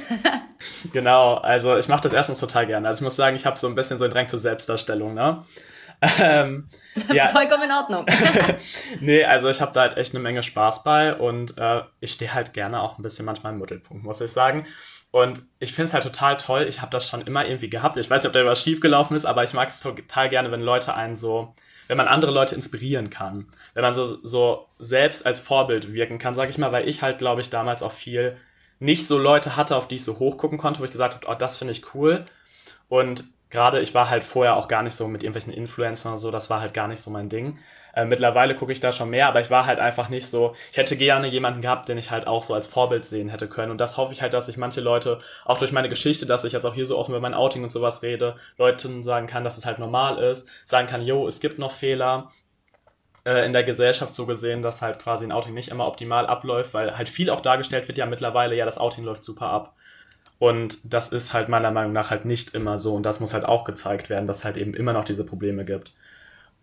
genau, 0.94 1.36
also 1.36 1.76
ich 1.76 1.88
mache 1.88 2.02
das 2.02 2.14
erstens 2.14 2.40
total 2.40 2.68
gerne. 2.68 2.88
Also 2.88 3.00
ich 3.00 3.04
muss 3.04 3.16
sagen, 3.16 3.36
ich 3.36 3.48
habe 3.48 3.58
so 3.58 3.68
ein 3.68 3.74
bisschen 3.74 3.98
so 3.98 4.04
einen 4.04 4.14
Drang 4.14 4.28
zur 4.28 4.40
Selbstdarstellung. 4.40 5.16
Ne? 5.16 5.44
Ähm, 6.02 6.68
ja. 7.12 7.28
Vollkommen 7.36 7.64
in 7.64 7.72
Ordnung. 7.72 8.06
nee, 9.00 9.24
also 9.24 9.50
ich 9.50 9.62
habe 9.62 9.72
da 9.72 9.82
halt 9.82 9.98
echt 9.98 10.14
eine 10.14 10.22
Menge 10.22 10.44
Spaß 10.44 10.84
bei 10.84 11.16
und 11.16 11.58
äh, 11.58 11.82
ich 12.00 12.14
stehe 12.14 12.34
halt 12.34 12.54
gerne 12.54 12.82
auch 12.82 12.98
ein 12.98 13.04
bisschen 13.04 13.26
manchmal 13.26 13.54
im 13.54 13.60
Mittelpunkt, 13.60 14.04
muss 14.04 14.22
ich 14.22 14.32
sagen. 14.32 14.66
Und 15.12 15.44
ich 15.60 15.74
finde 15.74 15.86
es 15.86 15.94
halt 15.94 16.04
total 16.04 16.38
toll. 16.38 16.66
Ich 16.70 16.82
habe 16.82 16.92
das 16.92 17.08
schon 17.08 17.22
immer 17.22 17.46
irgendwie 17.46 17.70
gehabt. 17.70 17.98
Ich 17.98 18.10
weiß 18.10 18.22
nicht, 18.22 18.28
ob 18.28 18.34
da 18.34 18.46
was 18.46 18.62
schief 18.62 18.82
gelaufen 18.82 19.16
ist, 19.16 19.26
aber 19.26 19.44
ich 19.44 19.54
mag 19.54 19.70
es 19.70 19.80
total 19.80 20.30
gerne, 20.30 20.52
wenn 20.52 20.62
Leute 20.62 20.94
einen 20.94 21.16
so, 21.16 21.56
wenn 21.88 21.98
man 21.98 22.08
andere 22.08 22.32
Leute 22.32 22.56
inspirieren 22.56 23.10
kann. 23.10 23.48
Wenn 23.74 23.84
man 23.84 23.94
so, 23.94 24.06
so 24.06 24.68
selbst 24.78 25.26
als 25.26 25.40
Vorbild 25.40 25.94
wirken 25.94 26.20
kann, 26.20 26.36
sage 26.36 26.52
ich 26.52 26.58
mal, 26.58 26.72
weil 26.72 26.88
ich 26.88 27.02
halt, 27.02 27.18
glaube 27.18 27.42
ich, 27.42 27.50
damals 27.50 27.82
auch 27.82 27.92
viel 27.92 28.38
nicht 28.80 29.08
so 29.08 29.18
Leute 29.18 29.56
hatte, 29.56 29.76
auf 29.76 29.88
die 29.88 29.96
ich 29.96 30.04
so 30.04 30.20
hochgucken 30.20 30.58
konnte, 30.58 30.82
wo 30.82 30.84
ich 30.84 30.92
gesagt 30.92 31.16
habe, 31.16 31.28
oh, 31.28 31.36
das 31.36 31.58
finde 31.58 31.72
ich 31.72 31.96
cool. 31.96 32.26
Und 32.90 33.24
gerade, 33.50 33.80
ich 33.80 33.94
war 33.96 34.10
halt 34.10 34.24
vorher 34.24 34.56
auch 34.56 34.68
gar 34.68 34.84
nicht 34.84 34.96
so 34.96 35.08
mit 35.08 35.24
irgendwelchen 35.24 35.54
Influencern 35.54 36.14
oder 36.14 36.20
so, 36.20 36.32
das 36.32 36.50
war 36.50 36.62
halt 36.62 36.74
gar 36.74 36.88
nicht 36.88 37.00
so 37.02 37.12
mein 37.12 37.30
Ding. 37.30 37.58
Äh, 37.96 38.06
mittlerweile 38.06 38.56
gucke 38.56 38.72
ich 38.72 38.80
da 38.80 38.92
schon 38.92 39.10
mehr, 39.10 39.28
aber 39.28 39.42
ich 39.42 39.50
war 39.50 39.66
halt 39.66 39.80
einfach 39.80 40.10
nicht 40.10 40.28
so, 40.28 40.54
ich 40.72 40.78
hätte 40.78 40.98
gerne 40.98 41.28
jemanden 41.28 41.62
gehabt, 41.62 41.90
den 41.90 41.98
ich 41.98 42.12
halt 42.12 42.28
auch 42.28 42.44
so 42.44 42.54
als 42.54 42.68
Vorbild 42.68 43.06
sehen 43.06 43.30
hätte 43.30 43.48
können. 43.48 43.72
Und 43.72 43.80
das 43.80 43.98
hoffe 43.98 44.14
ich 44.14 44.22
halt, 44.22 44.34
dass 44.34 44.50
ich 44.50 44.58
manche 44.58 44.82
Leute, 44.82 45.20
auch 45.46 45.58
durch 45.58 45.72
meine 45.72 45.90
Geschichte, 45.90 46.26
dass 46.26 46.44
ich 46.44 46.54
jetzt 46.54 46.66
auch 46.66 46.76
hier 46.76 46.86
so 46.86 46.98
offen 46.98 47.12
über 47.12 47.22
mein 47.22 47.34
Outing 47.34 47.64
und 47.64 47.72
sowas 47.72 48.04
rede, 48.04 48.36
Leuten 48.58 49.04
sagen 49.04 49.28
kann, 49.28 49.44
dass 49.44 49.58
es 49.58 49.66
halt 49.66 49.80
normal 49.80 50.18
ist, 50.20 50.50
sagen 50.68 50.88
kann, 50.88 51.02
yo, 51.02 51.28
es 51.28 51.40
gibt 51.40 51.58
noch 51.60 51.72
Fehler, 51.72 52.30
äh, 53.26 53.46
in 53.46 53.54
der 53.54 53.64
Gesellschaft 53.64 54.16
so 54.16 54.26
gesehen, 54.26 54.62
dass 54.62 54.82
halt 54.82 55.00
quasi 55.00 55.26
ein 55.26 55.32
Outing 55.32 55.54
nicht 55.54 55.70
immer 55.70 55.88
optimal 55.88 56.26
abläuft, 56.26 56.74
weil 56.74 56.98
halt 56.98 57.10
viel 57.10 57.30
auch 57.30 57.42
dargestellt 57.42 57.88
wird 57.88 57.98
ja 57.98 58.06
mittlerweile, 58.06 58.56
ja, 58.56 58.66
das 58.66 58.78
Outing 58.78 59.04
läuft 59.04 59.24
super 59.24 59.48
ab. 59.50 59.76
Und 60.40 60.94
das 60.94 61.10
ist 61.10 61.34
halt 61.34 61.50
meiner 61.50 61.72
Meinung 61.72 61.94
nach 61.94 62.12
halt 62.12 62.26
nicht 62.26 62.54
immer 62.56 62.80
so. 62.80 62.96
Und 62.96 63.04
das 63.06 63.20
muss 63.20 63.34
halt 63.34 63.46
auch 63.46 63.64
gezeigt 63.66 64.10
werden, 64.10 64.28
dass 64.28 64.40
es 64.40 64.46
halt 64.46 64.58
eben 64.58 64.74
immer 64.74 64.94
noch 64.94 65.06
diese 65.06 65.26
Probleme 65.26 65.66
gibt. 65.66 65.94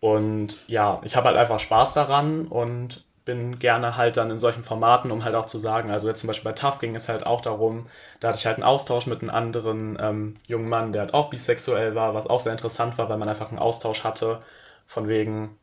Und 0.01 0.69
ja, 0.69 1.01
ich 1.05 1.17
habe 1.17 1.29
halt 1.29 1.37
einfach 1.37 1.61
Spaß 1.61 1.95
daran 1.95 2.47
und 2.49 3.05
bin 3.25 3.59
gerne 3.59 3.97
halt 3.97 4.19
dann 4.19 4.31
in 4.31 4.39
solchen 4.39 4.63
Formaten, 4.63 5.11
um 5.11 5.25
halt 5.25 5.35
auch 5.35 5.47
zu 5.47 5.59
sagen, 5.59 5.91
also 5.91 6.09
jetzt 6.09 6.21
zum 6.21 6.29
Beispiel 6.29 6.51
bei 6.51 6.55
TAF 6.55 6.79
ging 6.79 6.95
es 6.95 7.09
halt 7.09 7.25
auch 7.27 7.41
darum, 7.41 7.87
da 8.21 8.29
hatte 8.29 8.39
ich 8.39 8.47
halt 8.47 8.57
einen 8.59 8.65
Austausch 8.65 9.07
mit 9.07 9.23
einem 9.23 9.31
anderen 9.31 9.97
ähm, 10.01 10.35
jungen 10.47 10.69
Mann, 10.69 10.93
der 10.93 11.03
halt 11.03 11.15
auch 11.15 11.31
bisexuell 11.31 11.95
war, 11.95 12.15
was 12.15 12.27
auch 12.27 12.41
sehr 12.41 12.53
interessant 12.53 12.99
war, 12.99 13.09
weil 13.09 13.17
man 13.17 13.31
einfach 13.31 13.49
einen 13.49 13.59
Austausch 13.59 14.05
hatte, 14.05 14.41
von 14.85 15.09
wegen, 15.09 15.59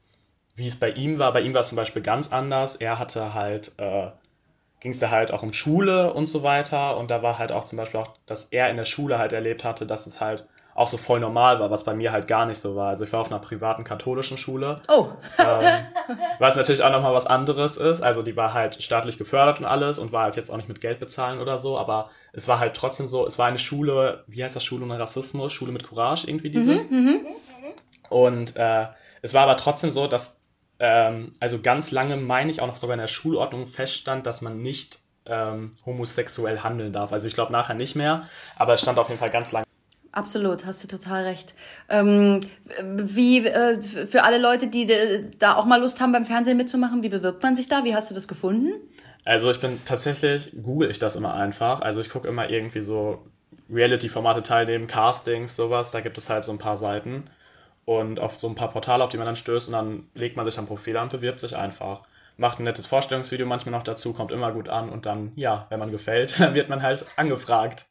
wie 0.56 0.68
es 0.68 0.80
bei 0.80 0.92
ihm 0.92 1.20
war. 1.20 1.34
Bei 1.34 1.42
ihm 1.42 1.54
war 1.54 1.62
es 1.62 1.70
zum 1.70 1.78
Beispiel 1.78 2.02
ganz 2.02 2.32
anders. 2.32 2.76
Er 2.78 3.00
hatte 3.00 3.34
halt 3.34 3.74
äh, 3.78 4.12
ging 4.82 4.92
es 4.92 5.00
da 5.00 5.10
halt 5.12 5.32
auch 5.32 5.44
um 5.44 5.54
Schule 5.54 6.14
und 6.14 6.28
so 6.28 6.44
weiter. 6.44 6.98
Und 6.98 7.10
da 7.10 7.24
war 7.24 7.40
halt 7.40 7.52
auch 7.54 7.64
zum 7.64 7.78
Beispiel 7.78 8.02
auch, 8.02 8.10
dass 8.26 8.46
er 8.46 8.70
in 8.70 8.78
der 8.78 8.86
Schule 8.86 9.18
halt 9.18 9.32
erlebt 9.32 9.64
hatte, 9.64 9.86
dass 9.86 10.08
es 10.08 10.20
halt 10.20 10.44
auch 10.74 10.88
so 10.88 10.98
voll 10.98 11.20
normal 11.20 11.60
war, 11.60 11.70
was 11.70 11.84
bei 11.84 11.94
mir 11.94 12.12
halt 12.12 12.28
gar 12.28 12.46
nicht 12.46 12.60
so 12.60 12.76
war. 12.76 12.90
Also 12.90 13.04
ich 13.04 13.14
war 13.14 13.20
auf 13.20 13.30
einer 13.30 13.40
privaten 13.40 13.84
katholischen 13.84 14.38
Schule. 14.38 14.78
Oh. 14.88 15.08
Ähm, 15.38 15.86
was 16.40 16.56
natürlich 16.56 16.82
auch 16.82 16.92
nochmal 16.92 17.14
was 17.14 17.28
anderes 17.28 17.78
ist. 17.78 18.02
Also 18.02 18.24
die 18.24 18.36
war 18.36 18.54
halt 18.54 18.82
staatlich 18.82 19.18
gefördert 19.18 19.60
und 19.60 19.66
alles 19.66 20.00
und 20.00 20.12
war 20.12 20.24
halt 20.24 20.36
jetzt 20.36 20.50
auch 20.50 20.58
nicht 20.58 20.70
mit 20.70 20.82
Geld 20.82 21.00
bezahlen 21.00 21.40
oder 21.40 21.60
so, 21.60 21.78
aber 21.78 22.10
es 22.34 22.48
war 22.48 22.60
halt 22.60 22.76
trotzdem 22.76 23.08
so, 23.08 23.28
es 23.28 23.38
war 23.38 23.48
eine 23.48 23.60
Schule, 23.60 24.24
wie 24.28 24.44
heißt 24.44 24.56
das, 24.56 24.64
Schule 24.64 24.86
ohne 24.86 25.00
Rassismus, 25.00 25.54
Schule 25.54 25.74
mit 25.74 25.88
Courage, 25.88 26.28
irgendwie 26.28 26.50
dieses. 26.50 26.90
Mhm, 26.90 26.98
mhm. 26.98 27.26
und 28.10 28.56
äh, 28.56 28.88
es 29.22 29.34
war 29.34 29.44
aber 29.44 29.58
trotzdem 29.58 29.92
so, 29.92 30.08
dass 30.08 30.41
ähm, 30.82 31.32
also 31.40 31.60
ganz 31.62 31.92
lange, 31.92 32.18
meine 32.18 32.50
ich, 32.50 32.60
auch 32.60 32.66
noch 32.66 32.76
sogar 32.76 32.96
in 32.96 33.02
der 33.02 33.08
Schulordnung 33.08 33.68
feststand, 33.68 34.26
dass 34.26 34.42
man 34.42 34.64
nicht 34.64 34.98
ähm, 35.28 35.70
homosexuell 35.86 36.62
handeln 36.62 36.92
darf. 36.92 37.14
Also 37.14 37.28
ich 37.28 37.36
glaube 37.36 37.52
nachher 37.52 37.76
nicht 37.76 37.96
mehr, 37.96 38.24
aber 38.58 38.74
es 38.74 38.82
stand 38.82 38.98
auf 38.98 39.08
jeden 39.08 39.20
Fall 39.20 39.30
ganz 39.30 39.52
lange. 39.52 39.68
absolut, 40.12 40.66
hast 40.66 40.84
du 40.84 40.88
total 40.88 41.26
recht. 41.26 41.54
Ähm, 41.88 42.40
wie 42.84 43.46
äh, 43.46 43.80
für 43.80 44.24
alle 44.24 44.40
Leute, 44.40 44.68
die 44.68 44.88
da 45.38 45.54
auch 45.54 45.66
mal 45.66 45.80
Lust 45.80 46.02
haben, 46.02 46.14
beim 46.14 46.26
Fernsehen 46.26 46.58
mitzumachen, 46.58 47.04
wie 47.04 47.10
bewirbt 47.10 47.44
man 47.44 47.56
sich 47.56 47.70
da? 47.70 47.84
Wie 47.84 47.94
hast 47.94 48.10
du 48.10 48.16
das 48.16 48.28
gefunden? 48.28 48.74
Also 49.24 49.52
ich 49.52 49.62
bin 49.62 49.80
tatsächlich, 49.86 50.52
google 50.64 50.90
ich 50.90 50.98
das 50.98 51.16
immer 51.16 51.36
einfach. 51.36 51.82
Also 51.82 52.02
ich 52.02 52.10
gucke 52.10 52.28
immer 52.28 52.50
irgendwie 52.50 52.82
so 52.82 53.24
Reality-Formate 53.70 54.42
teilnehmen, 54.42 54.88
Castings, 54.88 55.56
sowas. 55.56 55.92
Da 55.92 56.02
gibt 56.02 56.18
es 56.18 56.32
halt 56.32 56.44
so 56.44 56.52
ein 56.52 56.58
paar 56.58 56.80
Seiten 56.80 57.30
und 57.86 58.20
auf 58.20 58.36
so 58.36 58.48
ein 58.48 58.56
paar 58.56 58.72
Portale, 58.72 59.04
auf 59.04 59.10
die 59.10 59.18
man 59.18 59.26
dann 59.26 59.36
stößt 59.36 59.68
und 59.68 59.74
dann 59.74 60.10
legt 60.14 60.36
man 60.38 60.46
sich 60.46 60.58
ein 60.60 60.66
Profil 60.68 60.98
an 60.98 61.04
und 61.04 61.12
bewirbt 61.12 61.40
sich 61.40 61.56
einfach. 61.56 62.04
Macht 62.38 62.60
ein 62.60 62.64
nettes 62.64 62.88
Vorstellungsvideo 62.88 63.46
manchmal 63.46 63.74
noch 63.74 63.84
dazu, 63.84 64.14
kommt 64.14 64.32
immer 64.32 64.52
gut 64.52 64.70
an 64.70 64.90
und 64.90 65.06
dann, 65.06 65.32
ja, 65.36 65.68
wenn 65.70 65.80
man 65.80 65.92
gefällt, 65.92 66.40
dann 66.40 66.54
wird 66.54 66.70
man 66.70 66.82
halt 66.82 67.06
angefragt. 67.18 67.88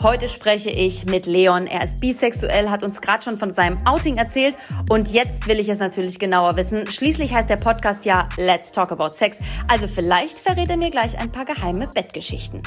Heute 0.00 0.28
spreche 0.28 0.70
ich 0.70 1.06
mit 1.06 1.26
Leon. 1.26 1.66
Er 1.66 1.82
ist 1.82 2.00
bisexuell, 2.00 2.70
hat 2.70 2.84
uns 2.84 3.00
gerade 3.00 3.24
schon 3.24 3.36
von 3.36 3.52
seinem 3.52 3.78
Outing 3.84 4.16
erzählt 4.16 4.56
und 4.88 5.10
jetzt 5.10 5.48
will 5.48 5.58
ich 5.58 5.68
es 5.68 5.80
natürlich 5.80 6.20
genauer 6.20 6.56
wissen. 6.56 6.86
Schließlich 6.86 7.34
heißt 7.34 7.50
der 7.50 7.56
Podcast 7.56 8.04
ja 8.04 8.28
Let's 8.36 8.70
Talk 8.70 8.92
About 8.92 9.14
Sex. 9.14 9.40
Also 9.66 9.88
vielleicht 9.88 10.38
verrät 10.38 10.70
er 10.70 10.76
mir 10.76 10.90
gleich 10.90 11.18
ein 11.18 11.32
paar 11.32 11.44
geheime 11.44 11.88
Bettgeschichten. 11.88 12.62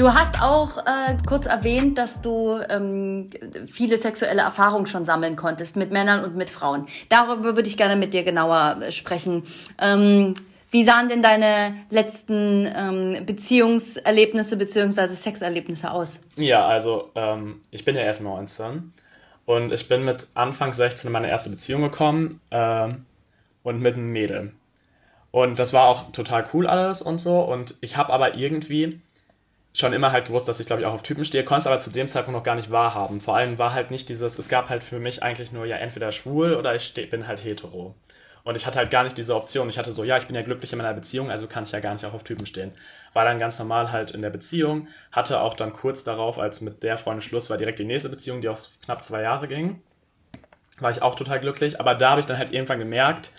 Du 0.00 0.14
hast 0.14 0.40
auch 0.40 0.78
äh, 0.78 1.14
kurz 1.28 1.44
erwähnt, 1.44 1.98
dass 1.98 2.22
du 2.22 2.58
ähm, 2.70 3.28
viele 3.66 3.98
sexuelle 3.98 4.40
Erfahrungen 4.40 4.86
schon 4.86 5.04
sammeln 5.04 5.36
konntest 5.36 5.76
mit 5.76 5.92
Männern 5.92 6.24
und 6.24 6.36
mit 6.36 6.48
Frauen. 6.48 6.88
Darüber 7.10 7.54
würde 7.54 7.68
ich 7.68 7.76
gerne 7.76 7.96
mit 7.96 8.14
dir 8.14 8.24
genauer 8.24 8.78
äh, 8.80 8.92
sprechen. 8.92 9.42
Ähm, 9.78 10.36
wie 10.70 10.84
sahen 10.84 11.10
denn 11.10 11.22
deine 11.22 11.74
letzten 11.90 12.66
ähm, 12.74 13.26
Beziehungserlebnisse 13.26 14.56
bzw. 14.56 15.06
Sexerlebnisse 15.08 15.90
aus? 15.90 16.18
Ja, 16.36 16.66
also 16.66 17.10
ähm, 17.14 17.60
ich 17.70 17.84
bin 17.84 17.94
ja 17.94 18.00
erst 18.00 18.22
19 18.22 18.92
und 19.44 19.70
ich 19.70 19.86
bin 19.86 20.06
mit 20.06 20.28
Anfang 20.32 20.72
16 20.72 21.08
in 21.08 21.12
meine 21.12 21.28
erste 21.28 21.50
Beziehung 21.50 21.82
gekommen 21.82 22.40
ähm, 22.50 23.04
und 23.62 23.82
mit 23.82 23.96
einem 23.96 24.10
Mädel. 24.12 24.54
Und 25.30 25.58
das 25.58 25.74
war 25.74 25.88
auch 25.88 26.10
total 26.12 26.46
cool 26.54 26.66
alles 26.66 27.02
und 27.02 27.20
so. 27.20 27.40
Und 27.40 27.74
ich 27.82 27.98
habe 27.98 28.14
aber 28.14 28.36
irgendwie 28.36 29.02
schon 29.72 29.92
immer 29.92 30.12
halt 30.12 30.26
gewusst, 30.26 30.48
dass 30.48 30.60
ich 30.60 30.66
glaube 30.66 30.82
ich 30.82 30.86
auch 30.86 30.94
auf 30.94 31.02
Typen 31.02 31.24
stehe, 31.24 31.44
konnte 31.44 31.60
es 31.60 31.66
aber 31.66 31.78
zu 31.78 31.90
dem 31.90 32.08
Zeitpunkt 32.08 32.36
noch 32.36 32.44
gar 32.44 32.56
nicht 32.56 32.70
wahrhaben. 32.70 33.20
Vor 33.20 33.36
allem 33.36 33.58
war 33.58 33.72
halt 33.72 33.90
nicht 33.90 34.08
dieses, 34.08 34.38
es 34.38 34.48
gab 34.48 34.68
halt 34.68 34.82
für 34.82 34.98
mich 34.98 35.22
eigentlich 35.22 35.52
nur 35.52 35.64
ja 35.64 35.76
entweder 35.76 36.12
schwul 36.12 36.54
oder 36.54 36.74
ich 36.74 36.84
steh, 36.84 37.06
bin 37.06 37.26
halt 37.26 37.44
hetero. 37.44 37.94
Und 38.42 38.56
ich 38.56 38.66
hatte 38.66 38.78
halt 38.78 38.90
gar 38.90 39.04
nicht 39.04 39.18
diese 39.18 39.36
Option. 39.36 39.68
Ich 39.68 39.78
hatte 39.78 39.92
so, 39.92 40.02
ja, 40.02 40.16
ich 40.16 40.26
bin 40.26 40.34
ja 40.34 40.42
glücklich 40.42 40.72
in 40.72 40.78
meiner 40.78 40.94
Beziehung, 40.94 41.30
also 41.30 41.46
kann 41.46 41.64
ich 41.64 41.72
ja 41.72 41.80
gar 41.80 41.92
nicht 41.92 42.06
auch 42.06 42.14
auf 42.14 42.24
Typen 42.24 42.46
stehen. 42.46 42.72
War 43.12 43.24
dann 43.24 43.38
ganz 43.38 43.58
normal 43.58 43.92
halt 43.92 44.12
in 44.12 44.22
der 44.22 44.30
Beziehung, 44.30 44.88
hatte 45.12 45.40
auch 45.40 45.54
dann 45.54 45.72
kurz 45.74 46.04
darauf, 46.04 46.38
als 46.38 46.62
mit 46.62 46.82
der 46.82 46.96
Freundin 46.96 47.22
Schluss 47.22 47.50
war, 47.50 47.58
direkt 47.58 47.78
die 47.78 47.84
nächste 47.84 48.08
Beziehung, 48.08 48.40
die 48.40 48.48
auch 48.48 48.58
knapp 48.84 49.04
zwei 49.04 49.22
Jahre 49.22 49.46
ging. 49.46 49.82
War 50.78 50.90
ich 50.90 51.02
auch 51.02 51.14
total 51.14 51.40
glücklich, 51.40 51.78
aber 51.78 51.94
da 51.94 52.10
habe 52.10 52.20
ich 52.20 52.26
dann 52.26 52.38
halt 52.38 52.52
irgendwann 52.52 52.78
gemerkt, 52.78 53.30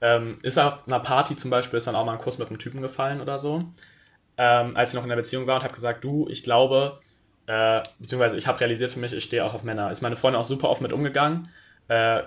ähm, 0.00 0.36
ist 0.42 0.58
auf 0.58 0.86
einer 0.86 1.00
Party 1.00 1.36
zum 1.36 1.50
Beispiel, 1.50 1.76
ist 1.76 1.86
dann 1.86 1.94
auch 1.94 2.06
mal 2.06 2.12
ein 2.12 2.18
Kuss 2.18 2.38
mit 2.38 2.48
einem 2.48 2.58
Typen 2.58 2.80
gefallen 2.80 3.20
oder 3.20 3.38
so 3.38 3.66
ähm, 4.38 4.76
als 4.76 4.90
ich 4.90 4.94
noch 4.96 5.02
in 5.02 5.08
der 5.08 5.16
Beziehung 5.16 5.46
war 5.46 5.56
und 5.56 5.62
habe 5.64 5.74
gesagt, 5.74 6.04
du, 6.04 6.28
ich 6.28 6.42
glaube, 6.44 7.00
äh, 7.46 7.82
beziehungsweise 7.98 8.36
ich 8.36 8.46
habe 8.46 8.60
realisiert 8.60 8.92
für 8.92 8.98
mich, 9.00 9.12
ich 9.12 9.24
stehe 9.24 9.44
auch 9.44 9.54
auf 9.54 9.62
Männer. 9.62 9.90
Ist 9.90 10.02
meine 10.02 10.16
Freundin 10.16 10.40
auch 10.40 10.44
super 10.44 10.68
oft 10.70 10.80
mit 10.80 10.92
umgegangen, 10.92 11.48
äh, 11.88 12.22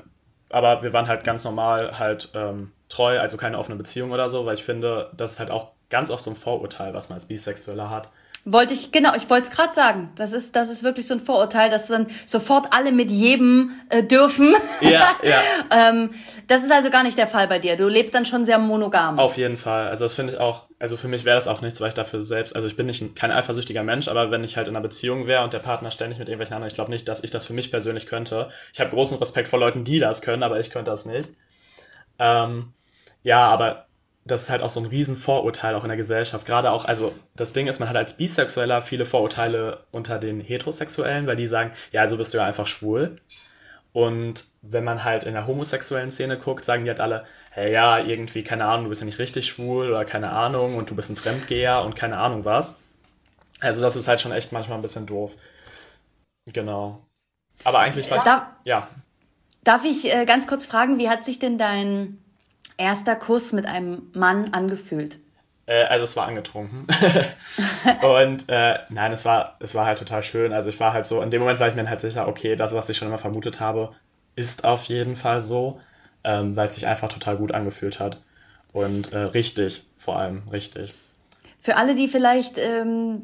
aber 0.50 0.84
wir 0.84 0.94
waren 0.94 1.08
halt 1.08 1.24
ganz 1.24 1.44
normal 1.44 2.00
halt 2.00 2.30
ähm, 2.34 2.72
treu, 2.90 3.20
also 3.20 3.38
keine 3.38 3.60
offene 3.60 3.78
Beziehung 3.78 4.12
oder 4.12 4.30
so, 4.30 4.46
weil 4.46 4.56
ich 4.56 4.64
finde, 4.64 5.12
das 5.16 5.34
ist 5.34 5.40
halt 5.40 5.52
auch 5.52 5.72
ganz 5.90 6.10
oft 6.12 6.24
so 6.24 6.32
ein 6.32 6.36
Vorurteil, 6.36 6.94
was 6.94 7.10
man 7.10 7.16
als 7.16 7.28
Bisexueller 7.28 7.90
hat. 7.90 8.10
Wollte 8.46 8.74
ich, 8.74 8.92
genau, 8.92 9.16
ich 9.16 9.30
wollte 9.30 9.50
es 9.50 9.56
gerade 9.56 9.74
sagen. 9.74 10.10
Das 10.16 10.32
ist, 10.32 10.56
das 10.56 10.70
ist 10.70 10.84
wirklich 10.84 11.06
so 11.06 11.14
ein 11.14 11.20
Vorurteil, 11.20 11.70
dass 11.70 11.88
dann 11.88 12.08
sofort 12.26 12.68
alle 12.72 12.92
mit 12.92 13.12
jedem 13.12 13.72
äh, 13.90 14.04
dürfen. 14.04 14.56
Ja, 14.82 15.10
ja. 15.22 15.42
ähm, 15.90 16.12
das 16.48 16.64
ist 16.64 16.72
also 16.72 16.90
gar 16.90 17.04
nicht 17.04 17.18
der 17.18 17.28
Fall 17.28 17.48
bei 17.48 17.60
dir. 17.60 17.78
Du 17.78 17.88
lebst 17.88 18.16
dann 18.16 18.26
schon 18.26 18.46
sehr 18.46 18.58
monogam. 18.58 19.20
Auf 19.20 19.38
jeden 19.38 19.58
Fall. 19.58 19.88
Also 19.90 20.06
das 20.06 20.14
finde 20.14 20.34
ich 20.34 20.40
auch, 20.40 20.66
also 20.80 20.98
für 20.98 21.08
mich 21.08 21.26
wäre 21.26 21.36
das 21.36 21.48
auch 21.48 21.62
nichts, 21.62 21.82
weil 21.82 21.90
ich 21.90 21.94
dafür 21.94 22.24
selbst, 22.24 22.56
also 22.56 22.68
ich 22.68 22.76
bin 22.76 22.88
nicht 22.88 23.02
ein, 23.02 23.14
kein 23.14 23.32
eifersüchtiger 23.32 23.84
Mensch, 23.84 24.08
aber 24.08 24.32
wenn 24.32 24.44
ich 24.44 24.58
halt 24.58 24.68
in 24.68 24.76
einer 24.76 24.82
Beziehung 24.82 25.28
wäre 25.28 25.44
und 25.44 25.54
der 25.54 25.60
Partner 25.60 25.92
ständig 25.92 26.18
mit 26.18 26.28
irgendwelchen 26.30 26.56
anderen, 26.56 26.70
ich 26.70 26.76
glaube 26.76 26.92
nicht, 26.92 27.08
dass 27.08 27.24
ich 27.24 27.32
das 27.32 27.46
für 27.46 27.54
mich 27.54 27.70
persönlich 27.70 28.08
könnte. 28.08 28.50
Ich 28.74 28.80
habe 28.80 28.90
großen 28.90 29.18
Respekt 29.20 29.48
vor 29.48 29.60
Leuten, 29.60 29.84
die 29.84 30.00
das 30.00 30.22
können, 30.22 30.44
aber 30.44 30.60
ich 30.60 30.72
könnte 30.72 30.90
das 30.90 31.06
nicht. 31.06 31.30
Ähm, 32.18 32.74
ja, 33.22 33.48
aber 33.48 33.86
das 34.30 34.44
ist 34.44 34.50
halt 34.50 34.62
auch 34.62 34.70
so 34.70 34.80
ein 34.80 34.86
Riesenvorurteil 34.86 35.76
auch 35.76 35.84
in 35.84 35.90
der 35.90 35.98
Gesellschaft. 35.98 36.46
Gerade 36.46 36.72
auch, 36.72 36.86
also 36.86 37.14
das 37.36 37.54
Ding 37.54 37.68
ist, 37.68 37.80
man 37.80 37.90
hat 37.90 37.96
als 37.96 38.18
Bisexueller 38.18 38.82
viele 38.82 39.06
Vorurteile 39.06 39.84
unter 39.92 40.20
den 40.20 40.40
Heterosexuellen, 40.40 41.28
weil 41.28 41.36
die 41.36 41.48
sagen, 41.48 41.72
ja, 41.92 42.02
also 42.02 42.18
bist 42.18 42.34
du 42.34 42.38
ja 42.38 42.46
einfach 42.46 42.68
schwul. 42.68 43.18
Und 43.92 44.46
wenn 44.62 44.84
man 44.84 45.04
halt 45.04 45.24
in 45.24 45.34
der 45.34 45.48
homosexuellen 45.48 46.12
Szene 46.12 46.38
guckt, 46.38 46.64
sagen 46.64 46.84
die 46.84 46.90
halt 46.92 47.00
alle, 47.00 47.26
hey 47.52 47.74
ja, 47.74 47.98
irgendwie, 48.00 48.44
keine 48.44 48.66
Ahnung, 48.66 48.84
du 48.84 48.90
bist 48.90 49.02
ja 49.02 49.06
nicht 49.06 49.20
richtig 49.20 49.48
schwul 49.48 49.90
oder 49.90 50.06
keine 50.06 50.30
Ahnung 50.30 50.78
und 50.78 50.90
du 50.90 50.96
bist 50.96 51.10
ein 51.10 51.16
Fremdgeher 51.16 51.84
und 51.84 51.96
keine 51.96 52.18
Ahnung 52.18 52.46
was. 52.46 52.76
Also 53.62 53.82
das 53.82 53.96
ist 53.96 54.08
halt 54.08 54.22
schon 54.22 54.32
echt 54.32 54.52
manchmal 54.52 54.78
ein 54.78 54.84
bisschen 54.84 55.08
doof. 55.08 55.36
Genau. 56.54 57.02
Aber 57.64 57.80
eigentlich 57.80 58.10
war 58.12 58.20
ich, 58.20 58.24
darf, 58.24 58.44
ja. 58.64 58.88
Darf 59.64 59.84
ich 59.84 60.14
äh, 60.14 60.26
ganz 60.26 60.48
kurz 60.48 60.66
fragen, 60.66 60.98
wie 61.00 61.10
hat 61.10 61.26
sich 61.26 61.40
denn 61.40 61.58
dein 61.58 62.20
erster 62.80 63.16
Kuss 63.16 63.52
mit 63.52 63.68
einem 63.68 64.10
Mann 64.16 64.54
angefühlt? 64.54 65.20
Äh, 65.68 65.84
also 65.84 66.04
es 66.04 66.18
war 66.18 66.28
angetrunken. 66.28 66.88
und 68.02 68.50
äh, 68.50 68.80
nein, 68.90 69.12
es 69.12 69.26
war, 69.26 69.58
es 69.60 69.76
war 69.76 69.86
halt 69.86 70.00
total 70.00 70.24
schön. 70.24 70.54
Also 70.54 70.70
ich 70.70 70.80
war 70.80 70.94
halt 70.94 71.06
so, 71.06 71.22
in 71.22 71.30
dem 71.30 71.42
Moment 71.42 71.60
war 71.60 71.68
ich 71.68 71.76
mir 71.76 71.88
halt 71.88 72.00
sicher, 72.00 72.28
okay, 72.28 72.56
das, 72.56 72.74
was 72.74 72.90
ich 72.90 72.98
schon 72.98 73.08
immer 73.08 73.20
vermutet 73.20 73.60
habe, 73.60 73.92
ist 74.36 74.64
auf 74.64 74.86
jeden 74.86 75.16
Fall 75.16 75.42
so, 75.42 75.80
ähm, 76.24 76.56
weil 76.56 76.68
es 76.68 76.76
sich 76.76 76.88
einfach 76.88 77.10
total 77.10 77.38
gut 77.38 77.52
angefühlt 77.52 78.00
hat. 78.00 78.18
Und 78.74 79.14
äh, 79.14 79.20
richtig, 79.20 79.84
vor 79.98 80.18
allem, 80.18 80.48
richtig. 80.50 80.94
Für 81.62 81.76
alle, 81.76 81.94
die 81.94 82.08
vielleicht 82.08 82.58
ähm, 82.58 83.24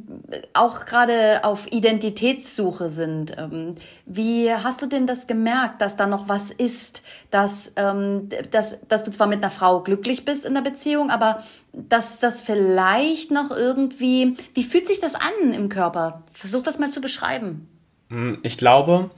auch 0.54 0.86
gerade 0.86 1.46
auf 1.46 1.72
Identitätssuche 1.72 2.90
sind, 2.90 3.34
ähm, 3.38 3.76
wie 4.06 4.52
hast 4.52 4.82
du 4.82 4.88
denn 4.88 5.08
das 5.08 5.28
gemerkt, 5.28 5.82
dass 5.82 5.96
da 5.96 6.06
noch 6.06 6.28
was 6.28 6.52
ist, 6.52 7.02
dass, 7.32 7.72
ähm, 7.78 8.28
dass, 8.52 8.78
dass 8.90 9.06
du 9.06 9.12
zwar 9.12 9.28
mit 9.28 9.42
einer 9.42 9.52
Frau 9.52 9.82
glücklich 9.82 10.26
bist 10.26 10.44
in 10.44 10.54
der 10.54 10.62
Beziehung, 10.62 11.12
aber 11.12 11.44
dass 11.72 12.20
das 12.20 12.42
vielleicht 12.42 13.32
noch 13.32 13.52
irgendwie, 13.52 14.36
wie 14.54 14.64
fühlt 14.64 14.88
sich 14.88 15.00
das 15.00 15.16
an 15.16 15.54
im 15.54 15.70
Körper? 15.70 16.24
Versuch 16.34 16.62
das 16.62 16.78
mal 16.78 16.92
zu 16.92 17.00
beschreiben. 17.00 17.70
Hm, 18.10 18.40
ich 18.44 18.58
glaube, 18.58 19.12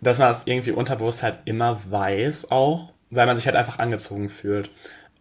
dass 0.00 0.18
man 0.18 0.26
das 0.26 0.48
irgendwie 0.48 0.72
unterbewusst 0.72 1.22
halt 1.22 1.38
immer 1.44 1.78
weiß 1.88 2.50
auch, 2.50 2.94
weil 3.10 3.26
man 3.26 3.36
sich 3.36 3.46
halt 3.46 3.56
einfach 3.56 3.78
angezogen 3.78 4.28
fühlt 4.28 4.70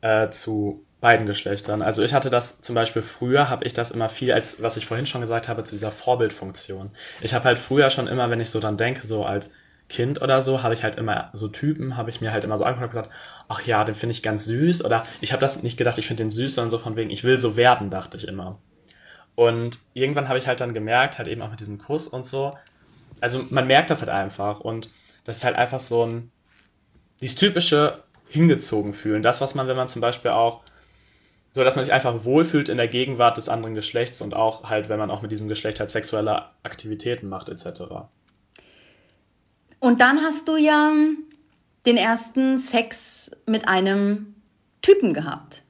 äh, 0.01 0.31
zu 0.31 0.83
beiden 1.03 1.27
Geschlechtern. 1.27 1.81
Also 1.81 2.01
ich 2.01 2.13
hatte 2.13 2.29
das 2.29 2.61
zum 2.61 2.75
Beispiel 2.75 3.01
früher, 3.01 3.49
habe 3.49 3.65
ich 3.65 3.73
das 3.73 3.91
immer 3.91 4.07
viel 4.07 4.31
als, 4.31 4.63
was 4.63 4.77
ich 4.77 4.85
vorhin 4.85 5.05
schon 5.05 5.19
gesagt 5.19 5.49
habe, 5.49 5.65
zu 5.65 5.75
dieser 5.75 5.91
Vorbildfunktion. 5.91 6.91
Ich 7.19 7.33
habe 7.33 7.43
halt 7.43 7.59
früher 7.59 7.89
schon 7.89 8.07
immer, 8.07 8.29
wenn 8.29 8.39
ich 8.39 8.49
so 8.49 8.61
dann 8.61 8.77
denke, 8.77 9.05
so 9.05 9.25
als 9.25 9.51
Kind 9.89 10.21
oder 10.21 10.41
so, 10.41 10.63
habe 10.63 10.73
ich 10.73 10.85
halt 10.85 10.95
immer 10.95 11.29
so 11.33 11.49
Typen, 11.49 11.97
habe 11.97 12.09
ich 12.09 12.21
mir 12.21 12.31
halt 12.31 12.45
immer 12.45 12.57
so 12.57 12.63
angeguckt 12.63 12.95
und 12.95 13.01
gesagt, 13.01 13.15
ach 13.49 13.61
ja, 13.63 13.83
den 13.83 13.95
finde 13.95 14.11
ich 14.11 14.23
ganz 14.23 14.45
süß. 14.45 14.85
Oder 14.85 15.05
ich 15.19 15.33
habe 15.33 15.41
das 15.41 15.61
nicht 15.61 15.75
gedacht, 15.75 15.97
ich 15.97 16.07
finde 16.07 16.23
den 16.23 16.29
süß, 16.29 16.55
sondern 16.55 16.71
so 16.71 16.77
von 16.77 16.95
wegen, 16.95 17.09
ich 17.09 17.25
will 17.25 17.37
so 17.37 17.57
werden, 17.57 17.89
dachte 17.89 18.15
ich 18.15 18.29
immer. 18.29 18.57
Und 19.35 19.79
irgendwann 19.93 20.29
habe 20.29 20.39
ich 20.39 20.47
halt 20.47 20.61
dann 20.61 20.73
gemerkt, 20.73 21.17
halt 21.17 21.27
eben 21.27 21.41
auch 21.41 21.51
mit 21.51 21.59
diesem 21.59 21.79
Kuss 21.79 22.07
und 22.07 22.25
so, 22.25 22.57
also 23.19 23.43
man 23.49 23.67
merkt 23.67 23.89
das 23.89 23.99
halt 23.99 24.09
einfach 24.09 24.61
und 24.61 24.89
das 25.25 25.35
ist 25.35 25.43
halt 25.43 25.57
einfach 25.57 25.81
so 25.81 26.05
ein, 26.05 26.31
dieses 27.19 27.35
typische 27.35 28.03
hingezogen 28.29 28.93
fühlen. 28.93 29.21
Das, 29.21 29.41
was 29.41 29.53
man, 29.53 29.67
wenn 29.67 29.75
man 29.75 29.89
zum 29.89 30.01
Beispiel 30.01 30.31
auch 30.31 30.61
so 31.53 31.63
dass 31.63 31.75
man 31.75 31.85
sich 31.85 31.93
einfach 31.93 32.25
wohlfühlt 32.25 32.67
in 32.67 32.77
der 32.77 32.87
Gegenwart 32.87 33.37
des 33.37 33.47
anderen 33.47 33.75
Geschlechts 33.75 34.21
und 34.21 34.35
auch 34.35 34.69
halt, 34.69 34.89
wenn 34.89 34.97
man 34.97 35.11
auch 35.11 35.21
mit 35.21 35.31
diesem 35.31 35.47
Geschlecht 35.47 35.79
halt 35.79 35.91
sexuelle 35.91 36.47
Aktivitäten 36.63 37.29
macht, 37.29 37.49
etc. 37.49 37.83
Und 39.79 40.01
dann 40.01 40.21
hast 40.21 40.47
du 40.47 40.57
ja 40.57 40.91
den 41.85 41.97
ersten 41.97 42.57
Sex 42.57 43.31
mit 43.45 43.67
einem 43.67 44.33
Typen 44.81 45.13
gehabt. 45.13 45.61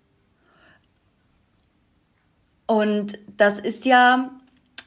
Und 2.65 3.19
das 3.35 3.59
ist 3.59 3.85
ja 3.85 4.31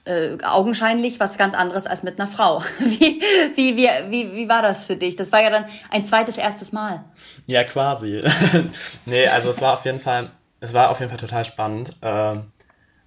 äh, 0.06 0.38
augenscheinlich 0.42 1.20
was 1.20 1.36
ganz 1.36 1.54
anderes 1.54 1.86
als 1.86 2.04
mit 2.04 2.18
einer 2.18 2.28
Frau. 2.28 2.62
Wie, 2.78 3.20
wie, 3.54 3.76
wie, 3.76 3.88
wie, 4.08 4.32
wie 4.32 4.48
war 4.48 4.62
das 4.62 4.84
für 4.84 4.96
dich? 4.96 5.16
Das 5.16 5.30
war 5.30 5.42
ja 5.42 5.50
dann 5.50 5.66
ein 5.90 6.06
zweites, 6.06 6.38
erstes 6.38 6.72
Mal. 6.72 7.04
Ja, 7.46 7.64
quasi. 7.64 8.22
nee, 9.06 9.26
also 9.26 9.50
es 9.50 9.60
war 9.60 9.74
auf 9.74 9.84
jeden 9.84 10.00
Fall 10.00 10.30
es 10.60 10.75
war 10.75 10.90
auf 10.90 11.00
jeden 11.00 11.10
Fall 11.10 11.18
total 11.18 11.44
spannend, 11.44 11.96
äh, 12.02 12.36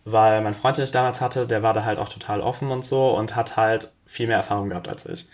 weil 0.05 0.41
mein 0.41 0.53
Freund, 0.53 0.77
den 0.77 0.85
ich 0.85 0.91
damals 0.91 1.21
hatte, 1.21 1.47
der 1.47 1.63
war 1.63 1.73
da 1.73 1.83
halt 1.85 1.99
auch 1.99 2.09
total 2.09 2.41
offen 2.41 2.71
und 2.71 2.85
so 2.85 3.09
und 3.11 3.35
hat 3.35 3.57
halt 3.57 3.93
viel 4.05 4.27
mehr 4.27 4.37
Erfahrung 4.37 4.69
gehabt 4.69 4.87
als 4.89 5.05
ich. 5.05 5.27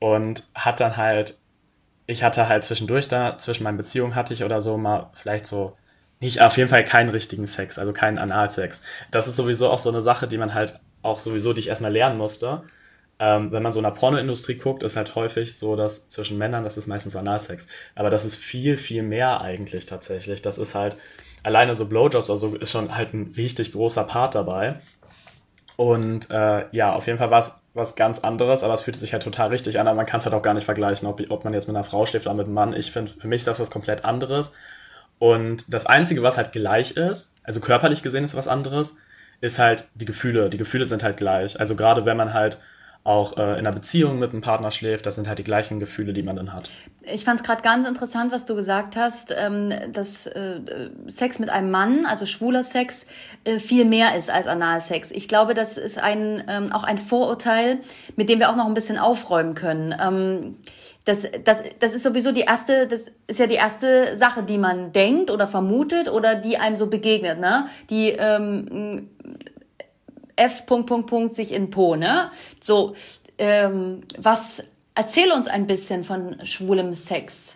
Und 0.00 0.44
hat 0.54 0.80
dann 0.80 0.96
halt, 0.96 1.38
ich 2.06 2.22
hatte 2.24 2.48
halt 2.48 2.64
zwischendurch 2.64 3.08
da, 3.08 3.38
zwischen 3.38 3.64
meinen 3.64 3.76
Beziehungen 3.78 4.14
hatte 4.14 4.34
ich 4.34 4.44
oder 4.44 4.62
so 4.62 4.78
mal 4.78 5.10
vielleicht 5.14 5.46
so, 5.46 5.76
nicht, 6.20 6.40
auf 6.40 6.56
jeden 6.56 6.68
Fall 6.70 6.84
keinen 6.84 7.10
richtigen 7.10 7.46
Sex, 7.46 7.78
also 7.78 7.92
keinen 7.92 8.18
Analsex. 8.18 8.82
Das 9.10 9.28
ist 9.28 9.36
sowieso 9.36 9.70
auch 9.70 9.78
so 9.78 9.88
eine 9.90 10.02
Sache, 10.02 10.26
die 10.28 10.38
man 10.38 10.54
halt 10.54 10.80
auch 11.02 11.20
sowieso, 11.20 11.52
die 11.52 11.60
ich 11.60 11.68
erstmal 11.68 11.92
lernen 11.92 12.18
musste. 12.18 12.62
Ähm, 13.20 13.52
wenn 13.52 13.62
man 13.62 13.72
so 13.72 13.80
in 13.80 13.84
der 13.84 13.90
Pornoindustrie 13.92 14.56
guckt, 14.56 14.82
ist 14.82 14.96
halt 14.96 15.14
häufig 15.14 15.56
so, 15.58 15.76
dass 15.76 16.08
zwischen 16.08 16.38
Männern, 16.38 16.64
das 16.64 16.76
ist 16.76 16.86
meistens 16.86 17.16
Analsex. 17.16 17.66
Aber 17.94 18.10
das 18.10 18.24
ist 18.24 18.36
viel, 18.36 18.76
viel 18.76 19.02
mehr 19.02 19.40
eigentlich 19.40 19.86
tatsächlich. 19.86 20.42
Das 20.42 20.58
ist 20.58 20.74
halt, 20.74 20.96
alleine 21.42 21.76
so 21.76 21.86
Blowjobs, 21.86 22.30
also 22.30 22.56
ist 22.56 22.70
schon 22.70 22.94
halt 22.94 23.14
ein 23.14 23.32
richtig 23.36 23.72
großer 23.72 24.04
Part 24.04 24.34
dabei. 24.34 24.80
Und 25.76 26.30
äh, 26.30 26.64
ja, 26.72 26.92
auf 26.92 27.06
jeden 27.06 27.18
Fall 27.18 27.30
war 27.30 27.38
es 27.38 27.60
was 27.72 27.94
ganz 27.94 28.18
anderes, 28.20 28.64
aber 28.64 28.74
es 28.74 28.82
fühlte 28.82 28.98
sich 28.98 29.12
halt 29.12 29.22
total 29.22 29.48
richtig 29.48 29.78
an, 29.78 29.86
aber 29.86 29.96
man 29.96 30.06
kann 30.06 30.18
es 30.18 30.26
halt 30.26 30.34
auch 30.34 30.42
gar 30.42 30.54
nicht 30.54 30.64
vergleichen, 30.64 31.06
ob, 31.06 31.22
ob 31.30 31.44
man 31.44 31.54
jetzt 31.54 31.68
mit 31.68 31.76
einer 31.76 31.84
Frau 31.84 32.04
schläft 32.04 32.26
oder 32.26 32.34
mit 32.34 32.46
einem 32.46 32.54
Mann. 32.54 32.74
Ich 32.74 32.90
finde, 32.90 33.10
für 33.10 33.28
mich 33.28 33.38
ist 33.38 33.46
das 33.46 33.60
was 33.60 33.70
komplett 33.70 34.04
anderes. 34.04 34.54
Und 35.20 35.72
das 35.72 35.86
Einzige, 35.86 36.22
was 36.22 36.36
halt 36.36 36.52
gleich 36.52 36.92
ist, 36.92 37.34
also 37.44 37.60
körperlich 37.60 38.02
gesehen 38.02 38.24
ist 38.24 38.34
was 38.34 38.48
anderes, 38.48 38.96
ist 39.40 39.58
halt 39.58 39.88
die 39.94 40.04
Gefühle. 40.04 40.50
Die 40.50 40.58
Gefühle 40.58 40.84
sind 40.84 41.02
halt 41.02 41.16
gleich. 41.16 41.58
Also 41.60 41.76
gerade 41.76 42.04
wenn 42.04 42.16
man 42.16 42.34
halt 42.34 42.58
auch 43.04 43.36
äh, 43.38 43.42
in 43.42 43.66
einer 43.66 43.72
Beziehung 43.72 44.18
mit 44.18 44.32
einem 44.32 44.42
Partner 44.42 44.70
schläft, 44.70 45.06
das 45.06 45.14
sind 45.14 45.28
halt 45.28 45.38
die 45.38 45.44
gleichen 45.44 45.80
Gefühle, 45.80 46.12
die 46.12 46.22
man 46.22 46.36
dann 46.36 46.52
hat. 46.52 46.68
Ich 47.02 47.24
fand 47.24 47.40
es 47.40 47.46
gerade 47.46 47.62
ganz 47.62 47.88
interessant, 47.88 48.32
was 48.32 48.44
du 48.44 48.54
gesagt 48.54 48.96
hast, 48.96 49.34
ähm, 49.36 49.72
dass 49.92 50.26
äh, 50.26 50.60
Sex 51.06 51.38
mit 51.38 51.48
einem 51.48 51.70
Mann, 51.70 52.04
also 52.06 52.26
schwuler 52.26 52.64
Sex, 52.64 53.06
äh, 53.44 53.58
viel 53.58 53.86
mehr 53.86 54.14
ist 54.16 54.30
als 54.30 54.46
Analsex. 54.46 55.10
Ich 55.10 55.26
glaube, 55.26 55.54
das 55.54 55.78
ist 55.78 55.98
ein, 55.98 56.44
ähm, 56.48 56.70
auch 56.72 56.84
ein 56.84 56.98
Vorurteil, 56.98 57.78
mit 58.16 58.28
dem 58.28 58.40
wir 58.40 58.50
auch 58.50 58.56
noch 58.56 58.66
ein 58.66 58.74
bisschen 58.74 58.98
aufräumen 58.98 59.54
können. 59.54 59.94
Ähm, 59.98 60.56
das, 61.08 61.26
das, 61.44 61.62
das 61.80 61.94
ist 61.94 62.02
sowieso 62.02 62.32
die 62.32 62.42
erste, 62.42 62.86
das 62.86 63.06
ist 63.26 63.38
ja 63.38 63.46
die 63.46 63.54
erste 63.54 64.18
Sache, 64.18 64.42
die 64.42 64.58
man 64.58 64.92
denkt 64.92 65.30
oder 65.30 65.48
vermutet 65.48 66.10
oder 66.10 66.34
die 66.34 66.58
einem 66.58 66.76
so 66.76 66.88
begegnet, 66.88 67.40
ne? 67.40 67.68
Die 67.88 68.10
ähm, 68.10 69.08
F. 70.38 70.64
Sich 71.32 71.52
in 71.52 71.70
Po, 71.70 71.96
ne? 71.96 72.30
So, 72.60 72.94
ähm, 73.38 74.02
was, 74.16 74.62
erzähl 74.94 75.30
uns 75.32 75.48
ein 75.48 75.66
bisschen 75.66 76.04
von 76.04 76.44
schwulem 76.44 76.94
Sex. 76.94 77.54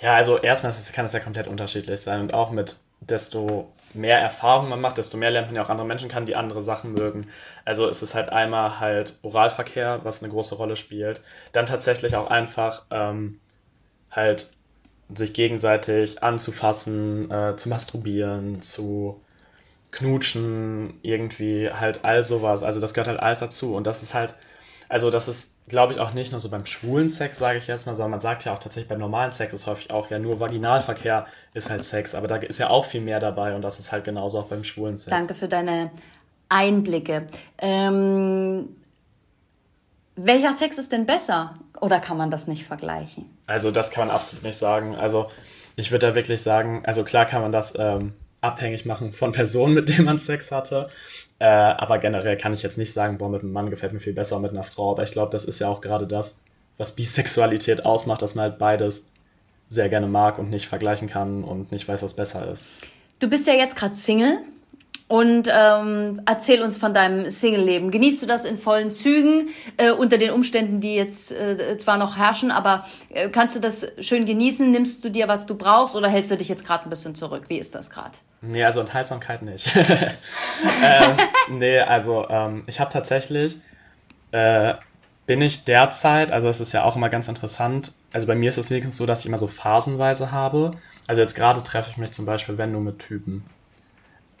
Ja, 0.00 0.14
also 0.14 0.38
erstmal 0.38 0.72
kann 0.92 1.06
es 1.06 1.12
ja 1.12 1.20
komplett 1.20 1.46
unterschiedlich 1.46 2.00
sein 2.00 2.20
und 2.20 2.34
auch 2.34 2.50
mit 2.50 2.76
desto 3.00 3.72
mehr 3.92 4.18
Erfahrung 4.18 4.68
man 4.68 4.80
macht, 4.80 4.98
desto 4.98 5.16
mehr 5.16 5.30
lernt 5.30 5.48
man 5.48 5.56
ja 5.56 5.64
auch 5.64 5.68
andere 5.68 5.86
Menschen 5.86 6.08
kennen, 6.08 6.26
die 6.26 6.36
andere 6.36 6.62
Sachen 6.62 6.92
mögen. 6.92 7.28
Also 7.64 7.88
es 7.88 8.02
ist 8.02 8.14
halt 8.14 8.30
einmal 8.30 8.80
halt 8.80 9.18
Oralverkehr, 9.22 10.00
was 10.04 10.22
eine 10.22 10.32
große 10.32 10.56
Rolle 10.56 10.76
spielt. 10.76 11.20
Dann 11.52 11.66
tatsächlich 11.66 12.16
auch 12.16 12.30
einfach 12.30 12.84
ähm, 12.90 13.40
halt 14.10 14.52
sich 15.14 15.32
gegenseitig 15.32 16.22
anzufassen, 16.22 17.30
äh, 17.30 17.56
zu 17.56 17.68
masturbieren, 17.68 18.62
zu 18.62 19.20
knutschen, 19.94 20.98
irgendwie 21.02 21.70
halt 21.70 22.04
all 22.04 22.24
sowas. 22.24 22.62
Also 22.62 22.80
das 22.80 22.94
gehört 22.94 23.08
halt 23.08 23.20
alles 23.20 23.38
dazu. 23.38 23.74
Und 23.74 23.86
das 23.86 24.02
ist 24.02 24.12
halt, 24.12 24.34
also 24.88 25.10
das 25.10 25.28
ist, 25.28 25.56
glaube 25.68 25.92
ich, 25.92 26.00
auch 26.00 26.12
nicht 26.12 26.32
nur 26.32 26.40
so 26.40 26.48
beim 26.50 26.66
schwulen 26.66 27.08
Sex, 27.08 27.38
sage 27.38 27.58
ich 27.58 27.68
jetzt 27.68 27.86
mal, 27.86 27.94
sondern 27.94 28.10
man 28.10 28.20
sagt 28.20 28.44
ja 28.44 28.52
auch 28.52 28.58
tatsächlich 28.58 28.88
beim 28.88 28.98
normalen 28.98 29.32
Sex 29.32 29.54
ist 29.54 29.66
häufig 29.66 29.92
auch 29.92 30.10
ja 30.10 30.18
nur 30.18 30.40
Vaginalverkehr 30.40 31.26
ist 31.54 31.70
halt 31.70 31.84
Sex. 31.84 32.14
Aber 32.14 32.26
da 32.26 32.36
ist 32.36 32.58
ja 32.58 32.70
auch 32.70 32.84
viel 32.84 33.00
mehr 33.02 33.20
dabei 33.20 33.54
und 33.54 33.62
das 33.62 33.78
ist 33.78 33.92
halt 33.92 34.04
genauso 34.04 34.40
auch 34.40 34.46
beim 34.46 34.64
schwulen 34.64 34.96
Sex. 34.96 35.10
Danke 35.10 35.34
für 35.34 35.48
deine 35.48 35.92
Einblicke. 36.48 37.28
Ähm, 37.58 38.68
welcher 40.16 40.52
Sex 40.52 40.78
ist 40.78 40.90
denn 40.90 41.06
besser? 41.06 41.54
Oder 41.80 42.00
kann 42.00 42.16
man 42.16 42.30
das 42.30 42.48
nicht 42.48 42.64
vergleichen? 42.64 43.26
Also 43.46 43.70
das 43.70 43.90
kann 43.90 44.08
man 44.08 44.16
absolut 44.16 44.44
nicht 44.44 44.58
sagen. 44.58 44.96
Also 44.96 45.28
ich 45.76 45.92
würde 45.92 46.08
da 46.08 46.14
wirklich 46.14 46.42
sagen, 46.42 46.82
also 46.84 47.04
klar 47.04 47.26
kann 47.26 47.42
man 47.42 47.52
das 47.52 47.74
ähm, 47.78 48.14
abhängig 48.44 48.84
machen 48.84 49.12
von 49.12 49.32
Personen, 49.32 49.74
mit 49.74 49.88
denen 49.88 50.04
man 50.04 50.18
Sex 50.18 50.52
hatte. 50.52 50.88
Äh, 51.38 51.46
aber 51.46 51.98
generell 51.98 52.36
kann 52.36 52.52
ich 52.52 52.62
jetzt 52.62 52.78
nicht 52.78 52.92
sagen, 52.92 53.18
boah, 53.18 53.28
mit 53.28 53.42
einem 53.42 53.52
Mann 53.52 53.70
gefällt 53.70 53.92
mir 53.92 54.00
viel 54.00 54.12
besser 54.12 54.38
mit 54.38 54.50
einer 54.52 54.64
Frau. 54.64 54.92
Aber 54.92 55.02
ich 55.02 55.12
glaube, 55.12 55.32
das 55.32 55.44
ist 55.44 55.58
ja 55.58 55.68
auch 55.68 55.80
gerade 55.80 56.06
das, 56.06 56.40
was 56.76 56.94
Bisexualität 56.94 57.84
ausmacht, 57.84 58.22
dass 58.22 58.34
man 58.34 58.50
halt 58.50 58.58
beides 58.58 59.10
sehr 59.68 59.88
gerne 59.88 60.06
mag 60.06 60.38
und 60.38 60.50
nicht 60.50 60.68
vergleichen 60.68 61.08
kann 61.08 61.42
und 61.42 61.72
nicht 61.72 61.88
weiß, 61.88 62.02
was 62.02 62.14
besser 62.14 62.48
ist. 62.50 62.68
Du 63.18 63.28
bist 63.28 63.46
ja 63.46 63.54
jetzt 63.54 63.76
gerade 63.76 63.94
Single. 63.94 64.38
Und 65.06 65.48
ähm, 65.52 66.22
erzähl 66.24 66.62
uns 66.62 66.78
von 66.78 66.94
deinem 66.94 67.30
Single-Leben. 67.30 67.90
Genießt 67.90 68.22
du 68.22 68.26
das 68.26 68.46
in 68.46 68.58
vollen 68.58 68.90
Zügen 68.90 69.50
äh, 69.76 69.90
unter 69.90 70.16
den 70.16 70.30
Umständen, 70.30 70.80
die 70.80 70.94
jetzt 70.94 71.30
äh, 71.30 71.76
zwar 71.76 71.98
noch 71.98 72.16
herrschen, 72.16 72.50
aber 72.50 72.86
äh, 73.10 73.28
kannst 73.28 73.54
du 73.54 73.60
das 73.60 73.86
schön 74.00 74.24
genießen? 74.24 74.70
Nimmst 74.70 75.04
du 75.04 75.10
dir, 75.10 75.28
was 75.28 75.44
du 75.44 75.56
brauchst, 75.56 75.94
oder 75.94 76.08
hältst 76.08 76.30
du 76.30 76.36
dich 76.38 76.48
jetzt 76.48 76.66
gerade 76.66 76.84
ein 76.84 76.90
bisschen 76.90 77.14
zurück? 77.14 77.44
Wie 77.48 77.58
ist 77.58 77.74
das 77.74 77.90
gerade? 77.90 78.12
Nee, 78.40 78.64
also 78.64 78.80
Enthaltsamkeit 78.80 79.42
nicht. 79.42 79.70
ähm, 79.76 81.16
nee, 81.50 81.80
also 81.80 82.26
ähm, 82.28 82.62
ich 82.66 82.80
habe 82.80 82.90
tatsächlich, 82.90 83.58
äh, 84.32 84.74
bin 85.26 85.42
ich 85.42 85.64
derzeit, 85.64 86.32
also 86.32 86.48
es 86.48 86.60
ist 86.60 86.72
ja 86.72 86.84
auch 86.84 86.96
immer 86.96 87.08
ganz 87.08 87.28
interessant, 87.28 87.92
also 88.12 88.26
bei 88.26 88.34
mir 88.34 88.48
ist 88.48 88.58
es 88.58 88.70
wenigstens 88.70 88.96
so, 88.96 89.06
dass 89.06 89.20
ich 89.20 89.26
immer 89.26 89.38
so 89.38 89.48
phasenweise 89.48 90.30
habe. 90.30 90.72
Also 91.06 91.20
jetzt 91.20 91.34
gerade 91.34 91.62
treffe 91.62 91.90
ich 91.90 91.96
mich 91.96 92.12
zum 92.12 92.26
Beispiel, 92.26 92.58
wenn 92.58 92.72
nur 92.72 92.80
mit 92.80 92.98
Typen. 92.98 93.44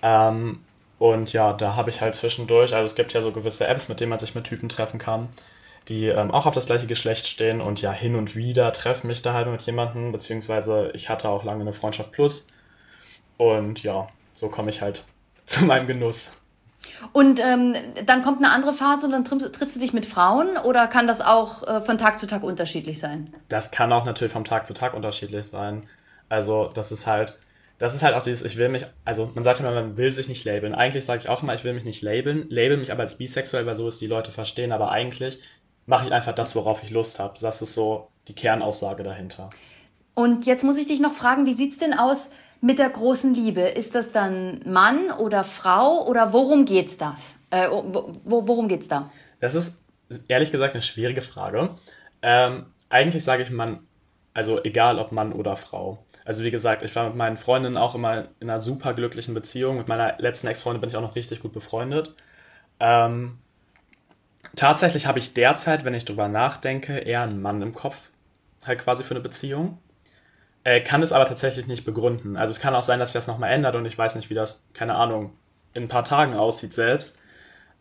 Ähm, 0.04 0.60
und 0.98 1.32
ja, 1.32 1.54
da 1.54 1.76
habe 1.76 1.90
ich 1.90 2.02
halt 2.02 2.14
zwischendurch, 2.14 2.74
also 2.74 2.84
es 2.84 2.94
gibt 2.94 3.14
ja 3.14 3.22
so 3.22 3.32
gewisse 3.32 3.66
Apps, 3.66 3.88
mit 3.88 4.00
denen 4.00 4.10
man 4.10 4.18
sich 4.18 4.34
mit 4.34 4.44
Typen 4.44 4.68
treffen 4.68 4.98
kann, 4.98 5.28
die 5.88 6.06
ähm, 6.06 6.30
auch 6.30 6.46
auf 6.46 6.54
das 6.54 6.66
gleiche 6.66 6.86
Geschlecht 6.86 7.26
stehen 7.26 7.60
und 7.62 7.80
ja, 7.80 7.90
hin 7.90 8.14
und 8.14 8.36
wieder 8.36 8.72
treffen 8.72 9.06
mich 9.06 9.22
da 9.22 9.32
halt 9.32 9.48
mit 9.48 9.62
jemandem, 9.62 10.12
beziehungsweise 10.12 10.92
ich 10.94 11.08
hatte 11.08 11.28
auch 11.30 11.42
lange 11.42 11.62
eine 11.62 11.72
Freundschaft 11.72 12.12
plus. 12.12 12.48
Und 13.38 13.82
ja, 13.82 14.06
so 14.30 14.48
komme 14.50 14.70
ich 14.70 14.82
halt 14.82 15.04
zu 15.46 15.64
meinem 15.64 15.86
Genuss. 15.86 16.40
Und 17.12 17.40
ähm, 17.40 17.74
dann 18.04 18.22
kommt 18.22 18.44
eine 18.44 18.52
andere 18.52 18.74
Phase 18.74 19.06
und 19.06 19.12
dann 19.12 19.24
triff, 19.24 19.52
triffst 19.52 19.76
du 19.76 19.80
dich 19.80 19.94
mit 19.94 20.04
Frauen 20.04 20.58
oder 20.58 20.86
kann 20.86 21.06
das 21.06 21.22
auch 21.22 21.66
äh, 21.66 21.80
von 21.80 21.96
Tag 21.96 22.18
zu 22.18 22.26
Tag 22.26 22.42
unterschiedlich 22.42 22.98
sein? 22.98 23.32
Das 23.48 23.70
kann 23.70 23.90
auch 23.90 24.04
natürlich 24.04 24.32
vom 24.32 24.44
Tag 24.44 24.66
zu 24.66 24.74
Tag 24.74 24.92
unterschiedlich 24.92 25.46
sein. 25.46 25.84
Also 26.28 26.70
das 26.74 26.92
ist 26.92 27.06
halt, 27.06 27.38
das 27.78 27.94
ist 27.94 28.02
halt 28.02 28.14
auch 28.14 28.22
dieses, 28.22 28.42
ich 28.42 28.56
will 28.56 28.68
mich, 28.68 28.84
also 29.04 29.30
man 29.34 29.44
sagt 29.44 29.60
immer, 29.60 29.72
man 29.72 29.96
will 29.96 30.10
sich 30.10 30.28
nicht 30.28 30.44
labeln. 30.44 30.74
Eigentlich 30.74 31.04
sage 31.04 31.20
ich 31.20 31.28
auch 31.28 31.42
immer, 31.42 31.54
ich 31.54 31.64
will 31.64 31.72
mich 31.72 31.84
nicht 31.84 32.02
labeln, 32.02 32.46
label 32.48 32.76
mich 32.76 32.92
aber 32.92 33.02
als 33.02 33.18
bisexuell, 33.18 33.66
weil 33.66 33.74
so 33.74 33.88
es 33.88 33.98
die 33.98 34.06
Leute 34.06 34.30
verstehen, 34.30 34.72
aber 34.72 34.90
eigentlich 34.90 35.40
mache 35.86 36.06
ich 36.06 36.12
einfach 36.12 36.34
das, 36.34 36.54
worauf 36.54 36.82
ich 36.82 36.90
Lust 36.90 37.18
habe. 37.18 37.34
Das 37.40 37.62
ist 37.62 37.74
so 37.74 38.08
die 38.28 38.34
Kernaussage 38.34 39.02
dahinter. 39.02 39.50
Und 40.14 40.46
jetzt 40.46 40.62
muss 40.62 40.78
ich 40.78 40.86
dich 40.86 41.00
noch 41.00 41.12
fragen, 41.12 41.46
wie 41.46 41.52
sieht 41.52 41.72
es 41.72 41.78
denn 41.78 41.92
aus 41.92 42.30
mit 42.60 42.78
der 42.78 42.88
großen 42.88 43.34
Liebe? 43.34 43.62
Ist 43.62 43.94
das 43.94 44.12
dann 44.12 44.60
Mann 44.64 45.10
oder 45.10 45.44
Frau 45.44 46.06
oder 46.06 46.32
worum 46.32 46.64
geht's 46.64 46.96
das? 46.96 47.34
Äh, 47.50 47.68
wo, 47.68 48.46
worum 48.46 48.68
geht's 48.68 48.88
da? 48.88 49.10
Das 49.40 49.54
ist 49.54 49.82
ehrlich 50.28 50.52
gesagt 50.52 50.74
eine 50.74 50.82
schwierige 50.82 51.22
Frage. 51.22 51.70
Ähm, 52.22 52.66
eigentlich 52.88 53.24
sage 53.24 53.42
ich 53.42 53.50
Mann, 53.50 53.80
also 54.32 54.62
egal 54.62 54.98
ob 54.98 55.12
Mann 55.12 55.32
oder 55.32 55.56
Frau. 55.56 55.98
Also 56.24 56.42
wie 56.42 56.50
gesagt, 56.50 56.82
ich 56.82 56.94
war 56.96 57.06
mit 57.06 57.16
meinen 57.16 57.36
Freundinnen 57.36 57.76
auch 57.76 57.94
immer 57.94 58.28
in 58.40 58.48
einer 58.50 58.60
super 58.60 58.94
glücklichen 58.94 59.34
Beziehung. 59.34 59.76
Mit 59.76 59.88
meiner 59.88 60.16
letzten 60.18 60.46
Ex-Freundin 60.46 60.80
bin 60.80 60.90
ich 60.90 60.96
auch 60.96 61.02
noch 61.02 61.16
richtig 61.16 61.40
gut 61.40 61.52
befreundet. 61.52 62.12
Ähm, 62.80 63.38
tatsächlich 64.56 65.06
habe 65.06 65.18
ich 65.18 65.34
derzeit, 65.34 65.84
wenn 65.84 65.94
ich 65.94 66.04
drüber 66.04 66.28
nachdenke, 66.28 66.98
eher 66.98 67.22
einen 67.22 67.42
Mann 67.42 67.62
im 67.62 67.74
Kopf, 67.74 68.10
halt 68.64 68.80
quasi 68.80 69.04
für 69.04 69.14
eine 69.14 69.20
Beziehung. 69.20 69.78
Äh, 70.64 70.80
kann 70.80 71.02
es 71.02 71.12
aber 71.12 71.26
tatsächlich 71.26 71.66
nicht 71.66 71.84
begründen. 71.84 72.36
Also 72.36 72.52
es 72.52 72.60
kann 72.60 72.74
auch 72.74 72.82
sein, 72.82 72.98
dass 72.98 73.10
sich 73.10 73.18
das 73.18 73.26
nochmal 73.26 73.52
ändert 73.52 73.76
und 73.76 73.84
ich 73.84 73.98
weiß 73.98 74.16
nicht, 74.16 74.30
wie 74.30 74.34
das, 74.34 74.68
keine 74.72 74.94
Ahnung, 74.94 75.34
in 75.74 75.84
ein 75.84 75.88
paar 75.88 76.04
Tagen 76.04 76.34
aussieht 76.34 76.72
selbst. 76.72 77.20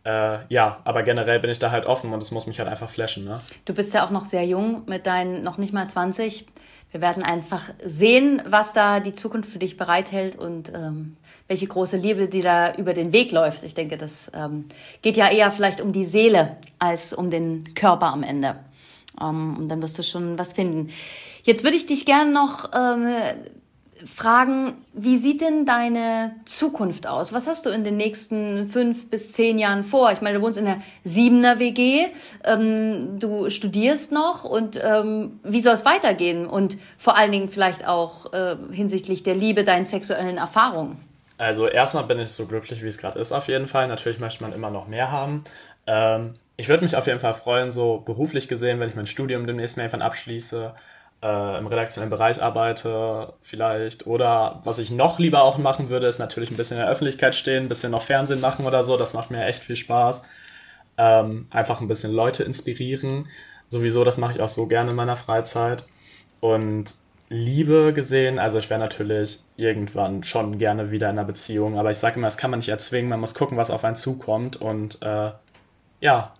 Äh, 0.06 0.39
ja, 0.50 0.80
aber 0.84 1.04
generell 1.04 1.39
bin 1.39 1.50
ich 1.50 1.60
da 1.60 1.72
halt 1.72 1.86
offen 1.86 2.12
und 2.13 2.22
es 2.22 2.32
muss 2.32 2.46
mich 2.46 2.60
halt 2.60 2.70
einfach 2.70 2.89
flashen. 2.89 3.24
Ne? 3.24 3.39
Du 3.66 3.74
bist 3.74 3.94
ja 3.94 4.06
auch 4.06 4.10
noch 4.10 4.26
sehr 4.26 4.46
jung 4.46 4.84
mit 4.86 5.08
deinen 5.08 5.44
noch 5.44 5.58
nicht 5.58 5.74
mal 5.74 5.88
20. 5.88 6.46
Wir 6.92 7.02
werden 7.02 7.24
einfach 7.24 7.70
sehen, 7.84 8.42
was 8.46 8.74
da 8.74 9.00
die 9.00 9.13
Zukunft 9.13 9.50
für 9.50 9.60
dich 9.60 9.78
bereithält 9.78 10.36
und 10.36 10.72
ähm, 10.76 11.18
welche 11.48 11.66
große 11.66 11.98
Liebe, 11.98 12.28
die 12.28 12.42
da 12.42 12.76
über 12.76 12.94
den 12.94 13.12
Weg 13.13 13.32
läuft. 13.32 13.63
Ich 13.63 13.74
denke, 13.74 13.98
das 13.98 14.30
ähm, 14.36 14.66
geht 15.02 15.18
ja 15.18 15.32
eher 15.32 15.52
vielleicht 15.52 15.82
um 15.82 15.92
die 15.92 16.06
Seele 16.06 16.58
als 16.80 17.13
um 17.13 17.32
den 17.32 17.74
Körper 17.74 18.08
am 18.08 18.22
Ende. 18.24 18.58
Ähm, 19.20 19.58
und 19.58 19.70
dann 19.70 19.82
wirst 19.82 19.98
du 19.98 20.04
schon 20.04 20.38
was 20.38 20.54
finden. 20.54 20.89
Jetzt 21.44 21.63
würde 21.63 21.78
ich 21.78 21.86
dich 21.86 22.06
gerne 22.06 22.32
noch 22.32 22.70
ähm, 22.76 23.08
fragen, 24.06 24.74
wie 24.94 25.18
sieht 25.18 25.42
denn 25.42 25.66
deine 25.66 26.36
Zukunft 26.46 27.08
aus? 27.08 27.34
Was 27.34 27.48
hast 27.48 27.66
du 27.66 27.70
in 27.70 27.84
den 27.84 27.98
nächsten 27.98 28.68
fünf 28.68 29.10
bis 29.10 29.32
zehn 29.32 29.58
Jahren 29.58 29.84
vor? 29.84 30.12
Ich 30.12 30.22
meine, 30.22 30.39
du 30.39 30.44
wohnst 30.44 30.60
in 30.60 30.66
der 30.66 30.82
siebener 31.04 31.60
WG, 31.60 32.08
ähm, 32.44 33.20
du 33.20 33.50
studierst 33.50 34.12
noch 34.12 34.44
und 34.44 34.80
ähm, 34.84 35.39
wie 35.44 35.62
soll 35.62 35.74
es 35.74 35.86
weitergehen? 35.86 36.46
Und 36.46 36.78
vor 36.98 37.18
allen 37.18 37.32
Dingen 37.32 37.50
vielleicht 37.50 37.88
auch 37.88 38.34
äh, 38.34 38.56
hinsichtlich 38.72 39.24
der 39.24 39.36
Liebe, 39.36 39.63
deinen 39.63 39.86
sexuellen 39.86 40.38
Erfahrungen. 40.38 40.98
Also 41.38 41.68
erstmal 41.68 42.04
bin 42.04 42.20
ich 42.20 42.30
so 42.30 42.46
glücklich, 42.46 42.84
wie 42.84 42.88
es 42.88 42.98
gerade 42.98 43.20
ist, 43.20 43.32
auf 43.32 43.48
jeden 43.48 43.68
Fall. 43.68 43.88
Natürlich 43.88 44.20
möchte 44.20 44.44
man 44.44 44.54
immer 44.54 44.70
noch 44.70 44.88
mehr 44.88 45.12
haben. 45.12 45.44
Ähm, 45.88 46.36
ich 46.56 46.70
würde 46.70 46.84
mich 46.84 46.96
auf 46.96 47.08
jeden 47.08 47.20
Fall 47.20 47.34
freuen, 47.34 47.72
so 47.72 47.98
beruflich 48.06 48.48
gesehen, 48.48 48.80
wenn 48.80 48.89
ich 48.89 48.96
mein 48.96 49.08
Studium 49.08 49.48
demnächst 49.48 49.76
mal 49.76 49.84
irgendwann 49.84 50.04
abschließe, 50.04 50.76
äh, 51.24 51.58
im 51.58 51.68
redaktionellen 51.68 52.10
Bereich 52.10 52.44
arbeite 52.44 53.34
vielleicht. 53.42 54.06
Oder 54.06 54.60
was 54.66 54.78
ich 54.78 54.92
noch 54.92 55.20
lieber 55.20 55.44
auch 55.44 55.58
machen 55.58 55.90
würde, 55.90 56.08
ist 56.08 56.20
natürlich 56.20 56.52
ein 56.52 56.58
bisschen 56.58 56.78
in 56.78 56.84
der 56.84 56.92
Öffentlichkeit 56.92 57.34
stehen, 57.34 57.64
ein 57.64 57.70
bisschen 57.70 57.92
noch 57.92 58.04
Fernsehen 58.04 58.42
machen 58.42 58.66
oder 58.66 58.84
so. 58.84 58.98
Das 58.98 59.14
macht 59.14 59.32
mir 59.32 59.46
echt 59.46 59.64
viel 59.64 59.78
Spaß. 59.78 60.24
Ähm, 60.98 61.48
einfach 61.50 61.82
ein 61.82 61.88
bisschen 61.88 62.12
Leute 62.12 62.44
inspirieren. 62.44 63.28
Sowieso, 63.70 64.04
das 64.04 64.18
mache 64.18 64.34
ich 64.34 64.42
auch 64.42 64.50
so 64.50 64.68
gerne 64.68 64.92
in 64.92 64.96
meiner 64.96 65.16
Freizeit. 65.16 65.86
Und 66.42 66.96
Liebe 67.30 67.94
gesehen, 67.94 68.38
also 68.38 68.60
ich 68.60 68.70
wäre 68.70 68.80
natürlich 68.80 69.40
irgendwann 69.56 70.24
schon 70.24 70.60
gerne 70.60 70.92
wieder 70.92 71.10
in 71.10 71.18
einer 71.18 71.26
Beziehung, 71.26 71.80
aber 71.80 71.90
ich 71.90 71.98
sage 71.98 72.18
immer, 72.18 72.28
das 72.28 72.38
kann 72.38 72.52
man 72.52 72.60
nicht 72.60 72.70
erzwingen, 72.70 73.10
man 73.10 73.22
muss 73.22 73.34
gucken, 73.34 73.58
was 73.58 73.72
auf 73.72 73.84
einen 73.86 73.96
zukommt 73.96 74.58
und 74.58 75.02
äh, 75.02 75.32
ja, 76.00 76.36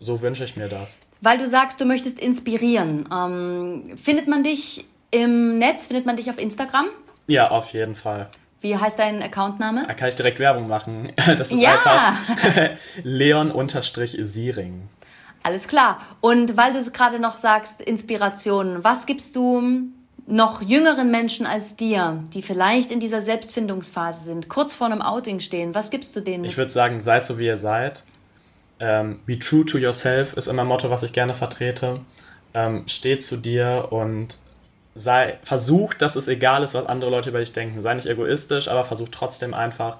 so 0.00 0.22
wünsche 0.22 0.44
ich 0.44 0.56
mir 0.56 0.68
das. 0.68 0.96
Weil 1.20 1.38
du 1.38 1.46
sagst, 1.46 1.80
du 1.80 1.84
möchtest 1.84 2.20
inspirieren. 2.20 3.08
Ähm, 3.12 3.84
findet 3.96 4.28
man 4.28 4.42
dich 4.42 4.86
im 5.10 5.58
Netz, 5.58 5.86
findet 5.86 6.06
man 6.06 6.16
dich 6.16 6.30
auf 6.30 6.38
Instagram? 6.38 6.86
Ja, 7.26 7.50
auf 7.50 7.72
jeden 7.72 7.94
Fall. 7.94 8.28
Wie 8.60 8.76
heißt 8.76 8.98
dein 8.98 9.22
Accountname? 9.22 9.84
Da 9.86 9.94
kann 9.94 10.08
ich 10.08 10.16
direkt 10.16 10.38
Werbung 10.38 10.68
machen. 10.68 11.12
Das 11.38 11.50
ist 11.52 11.60
Ja. 11.60 11.72
einfach 11.72 12.70
Leon-Siering. 13.02 14.88
Alles 15.42 15.68
klar. 15.68 16.00
Und 16.20 16.56
weil 16.56 16.72
du 16.72 16.90
gerade 16.90 17.18
noch 17.20 17.36
sagst, 17.38 17.80
Inspiration, 17.80 18.82
was 18.82 19.06
gibst 19.06 19.36
du 19.36 19.62
noch 20.26 20.60
jüngeren 20.62 21.10
Menschen 21.10 21.46
als 21.46 21.76
dir, 21.76 22.22
die 22.34 22.42
vielleicht 22.42 22.90
in 22.90 23.00
dieser 23.00 23.22
Selbstfindungsphase 23.22 24.24
sind, 24.24 24.48
kurz 24.48 24.72
vor 24.74 24.86
einem 24.88 25.00
Outing 25.00 25.40
stehen, 25.40 25.74
was 25.74 25.90
gibst 25.90 26.14
du 26.16 26.20
denen? 26.20 26.44
Ich 26.44 26.58
würde 26.58 26.70
sagen, 26.70 27.00
seid 27.00 27.24
so 27.24 27.38
wie 27.38 27.46
ihr 27.46 27.56
seid. 27.56 28.04
Ähm, 28.80 29.20
be 29.26 29.38
true 29.38 29.64
to 29.64 29.78
yourself 29.78 30.34
ist 30.34 30.46
immer 30.46 30.62
ein 30.62 30.68
Motto, 30.68 30.90
was 30.90 31.02
ich 31.02 31.12
gerne 31.12 31.34
vertrete. 31.34 32.00
Ähm, 32.54 32.84
steh 32.86 33.18
zu 33.18 33.36
dir 33.36 33.88
und 33.90 34.38
sei, 34.94 35.38
versuch, 35.42 35.94
dass 35.94 36.16
es 36.16 36.28
egal 36.28 36.62
ist, 36.62 36.74
was 36.74 36.86
andere 36.86 37.10
Leute 37.10 37.30
über 37.30 37.40
dich 37.40 37.52
denken. 37.52 37.80
Sei 37.80 37.94
nicht 37.94 38.06
egoistisch, 38.06 38.68
aber 38.68 38.84
versuch 38.84 39.08
trotzdem 39.10 39.54
einfach 39.54 39.98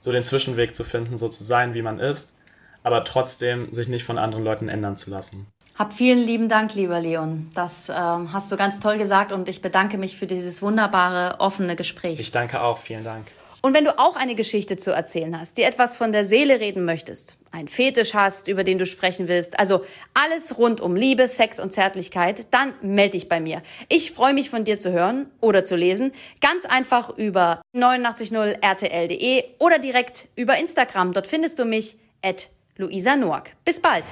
so 0.00 0.12
den 0.12 0.24
Zwischenweg 0.24 0.74
zu 0.74 0.84
finden, 0.84 1.16
so 1.16 1.28
zu 1.28 1.42
sein, 1.42 1.74
wie 1.74 1.82
man 1.82 1.98
ist, 1.98 2.36
aber 2.82 3.04
trotzdem 3.04 3.72
sich 3.72 3.88
nicht 3.88 4.04
von 4.04 4.18
anderen 4.18 4.44
Leuten 4.44 4.68
ändern 4.68 4.96
zu 4.96 5.10
lassen. 5.10 5.46
Hab 5.76 5.92
vielen 5.92 6.18
lieben 6.18 6.48
Dank, 6.48 6.74
lieber 6.74 7.00
Leon. 7.00 7.50
Das 7.54 7.88
ähm, 7.88 8.32
hast 8.32 8.50
du 8.50 8.56
ganz 8.56 8.80
toll 8.80 8.98
gesagt 8.98 9.30
und 9.30 9.48
ich 9.48 9.62
bedanke 9.62 9.96
mich 9.96 10.16
für 10.16 10.26
dieses 10.26 10.60
wunderbare, 10.60 11.40
offene 11.40 11.76
Gespräch. 11.76 12.18
Ich 12.18 12.32
danke 12.32 12.60
auch, 12.60 12.78
vielen 12.78 13.04
Dank. 13.04 13.28
Und 13.60 13.74
wenn 13.74 13.84
du 13.84 13.98
auch 13.98 14.16
eine 14.16 14.34
Geschichte 14.34 14.76
zu 14.76 14.92
erzählen 14.92 15.38
hast, 15.38 15.56
dir 15.56 15.66
etwas 15.66 15.96
von 15.96 16.12
der 16.12 16.24
Seele 16.24 16.60
reden 16.60 16.84
möchtest, 16.84 17.36
einen 17.50 17.68
Fetisch 17.68 18.14
hast, 18.14 18.46
über 18.46 18.62
den 18.62 18.78
du 18.78 18.86
sprechen 18.86 19.26
willst, 19.26 19.58
also 19.58 19.84
alles 20.14 20.58
rund 20.58 20.80
um 20.80 20.94
Liebe, 20.94 21.26
Sex 21.26 21.58
und 21.58 21.72
Zärtlichkeit, 21.72 22.46
dann 22.52 22.72
melde 22.82 23.12
dich 23.12 23.28
bei 23.28 23.40
mir. 23.40 23.62
Ich 23.88 24.12
freue 24.12 24.34
mich 24.34 24.50
von 24.50 24.64
dir 24.64 24.78
zu 24.78 24.92
hören 24.92 25.30
oder 25.40 25.64
zu 25.64 25.74
lesen. 25.74 26.12
Ganz 26.40 26.64
einfach 26.64 27.16
über 27.16 27.62
890rtl.de 27.74 29.44
oder 29.58 29.78
direkt 29.78 30.28
über 30.36 30.58
Instagram. 30.58 31.12
Dort 31.12 31.26
findest 31.26 31.58
du 31.58 31.64
mich 31.64 31.96
at 32.22 32.48
Luisa 32.76 33.16
Noack. 33.16 33.50
Bis 33.64 33.80
bald. 33.80 34.04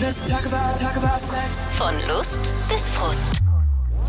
Let's 0.00 0.26
talk 0.28 0.46
about, 0.46 0.78
talk 0.80 0.96
about 0.96 1.18
sex. 1.18 1.64
Von 1.78 1.94
Lust 2.08 2.52
bis 2.68 2.88
Frust. 2.88 3.51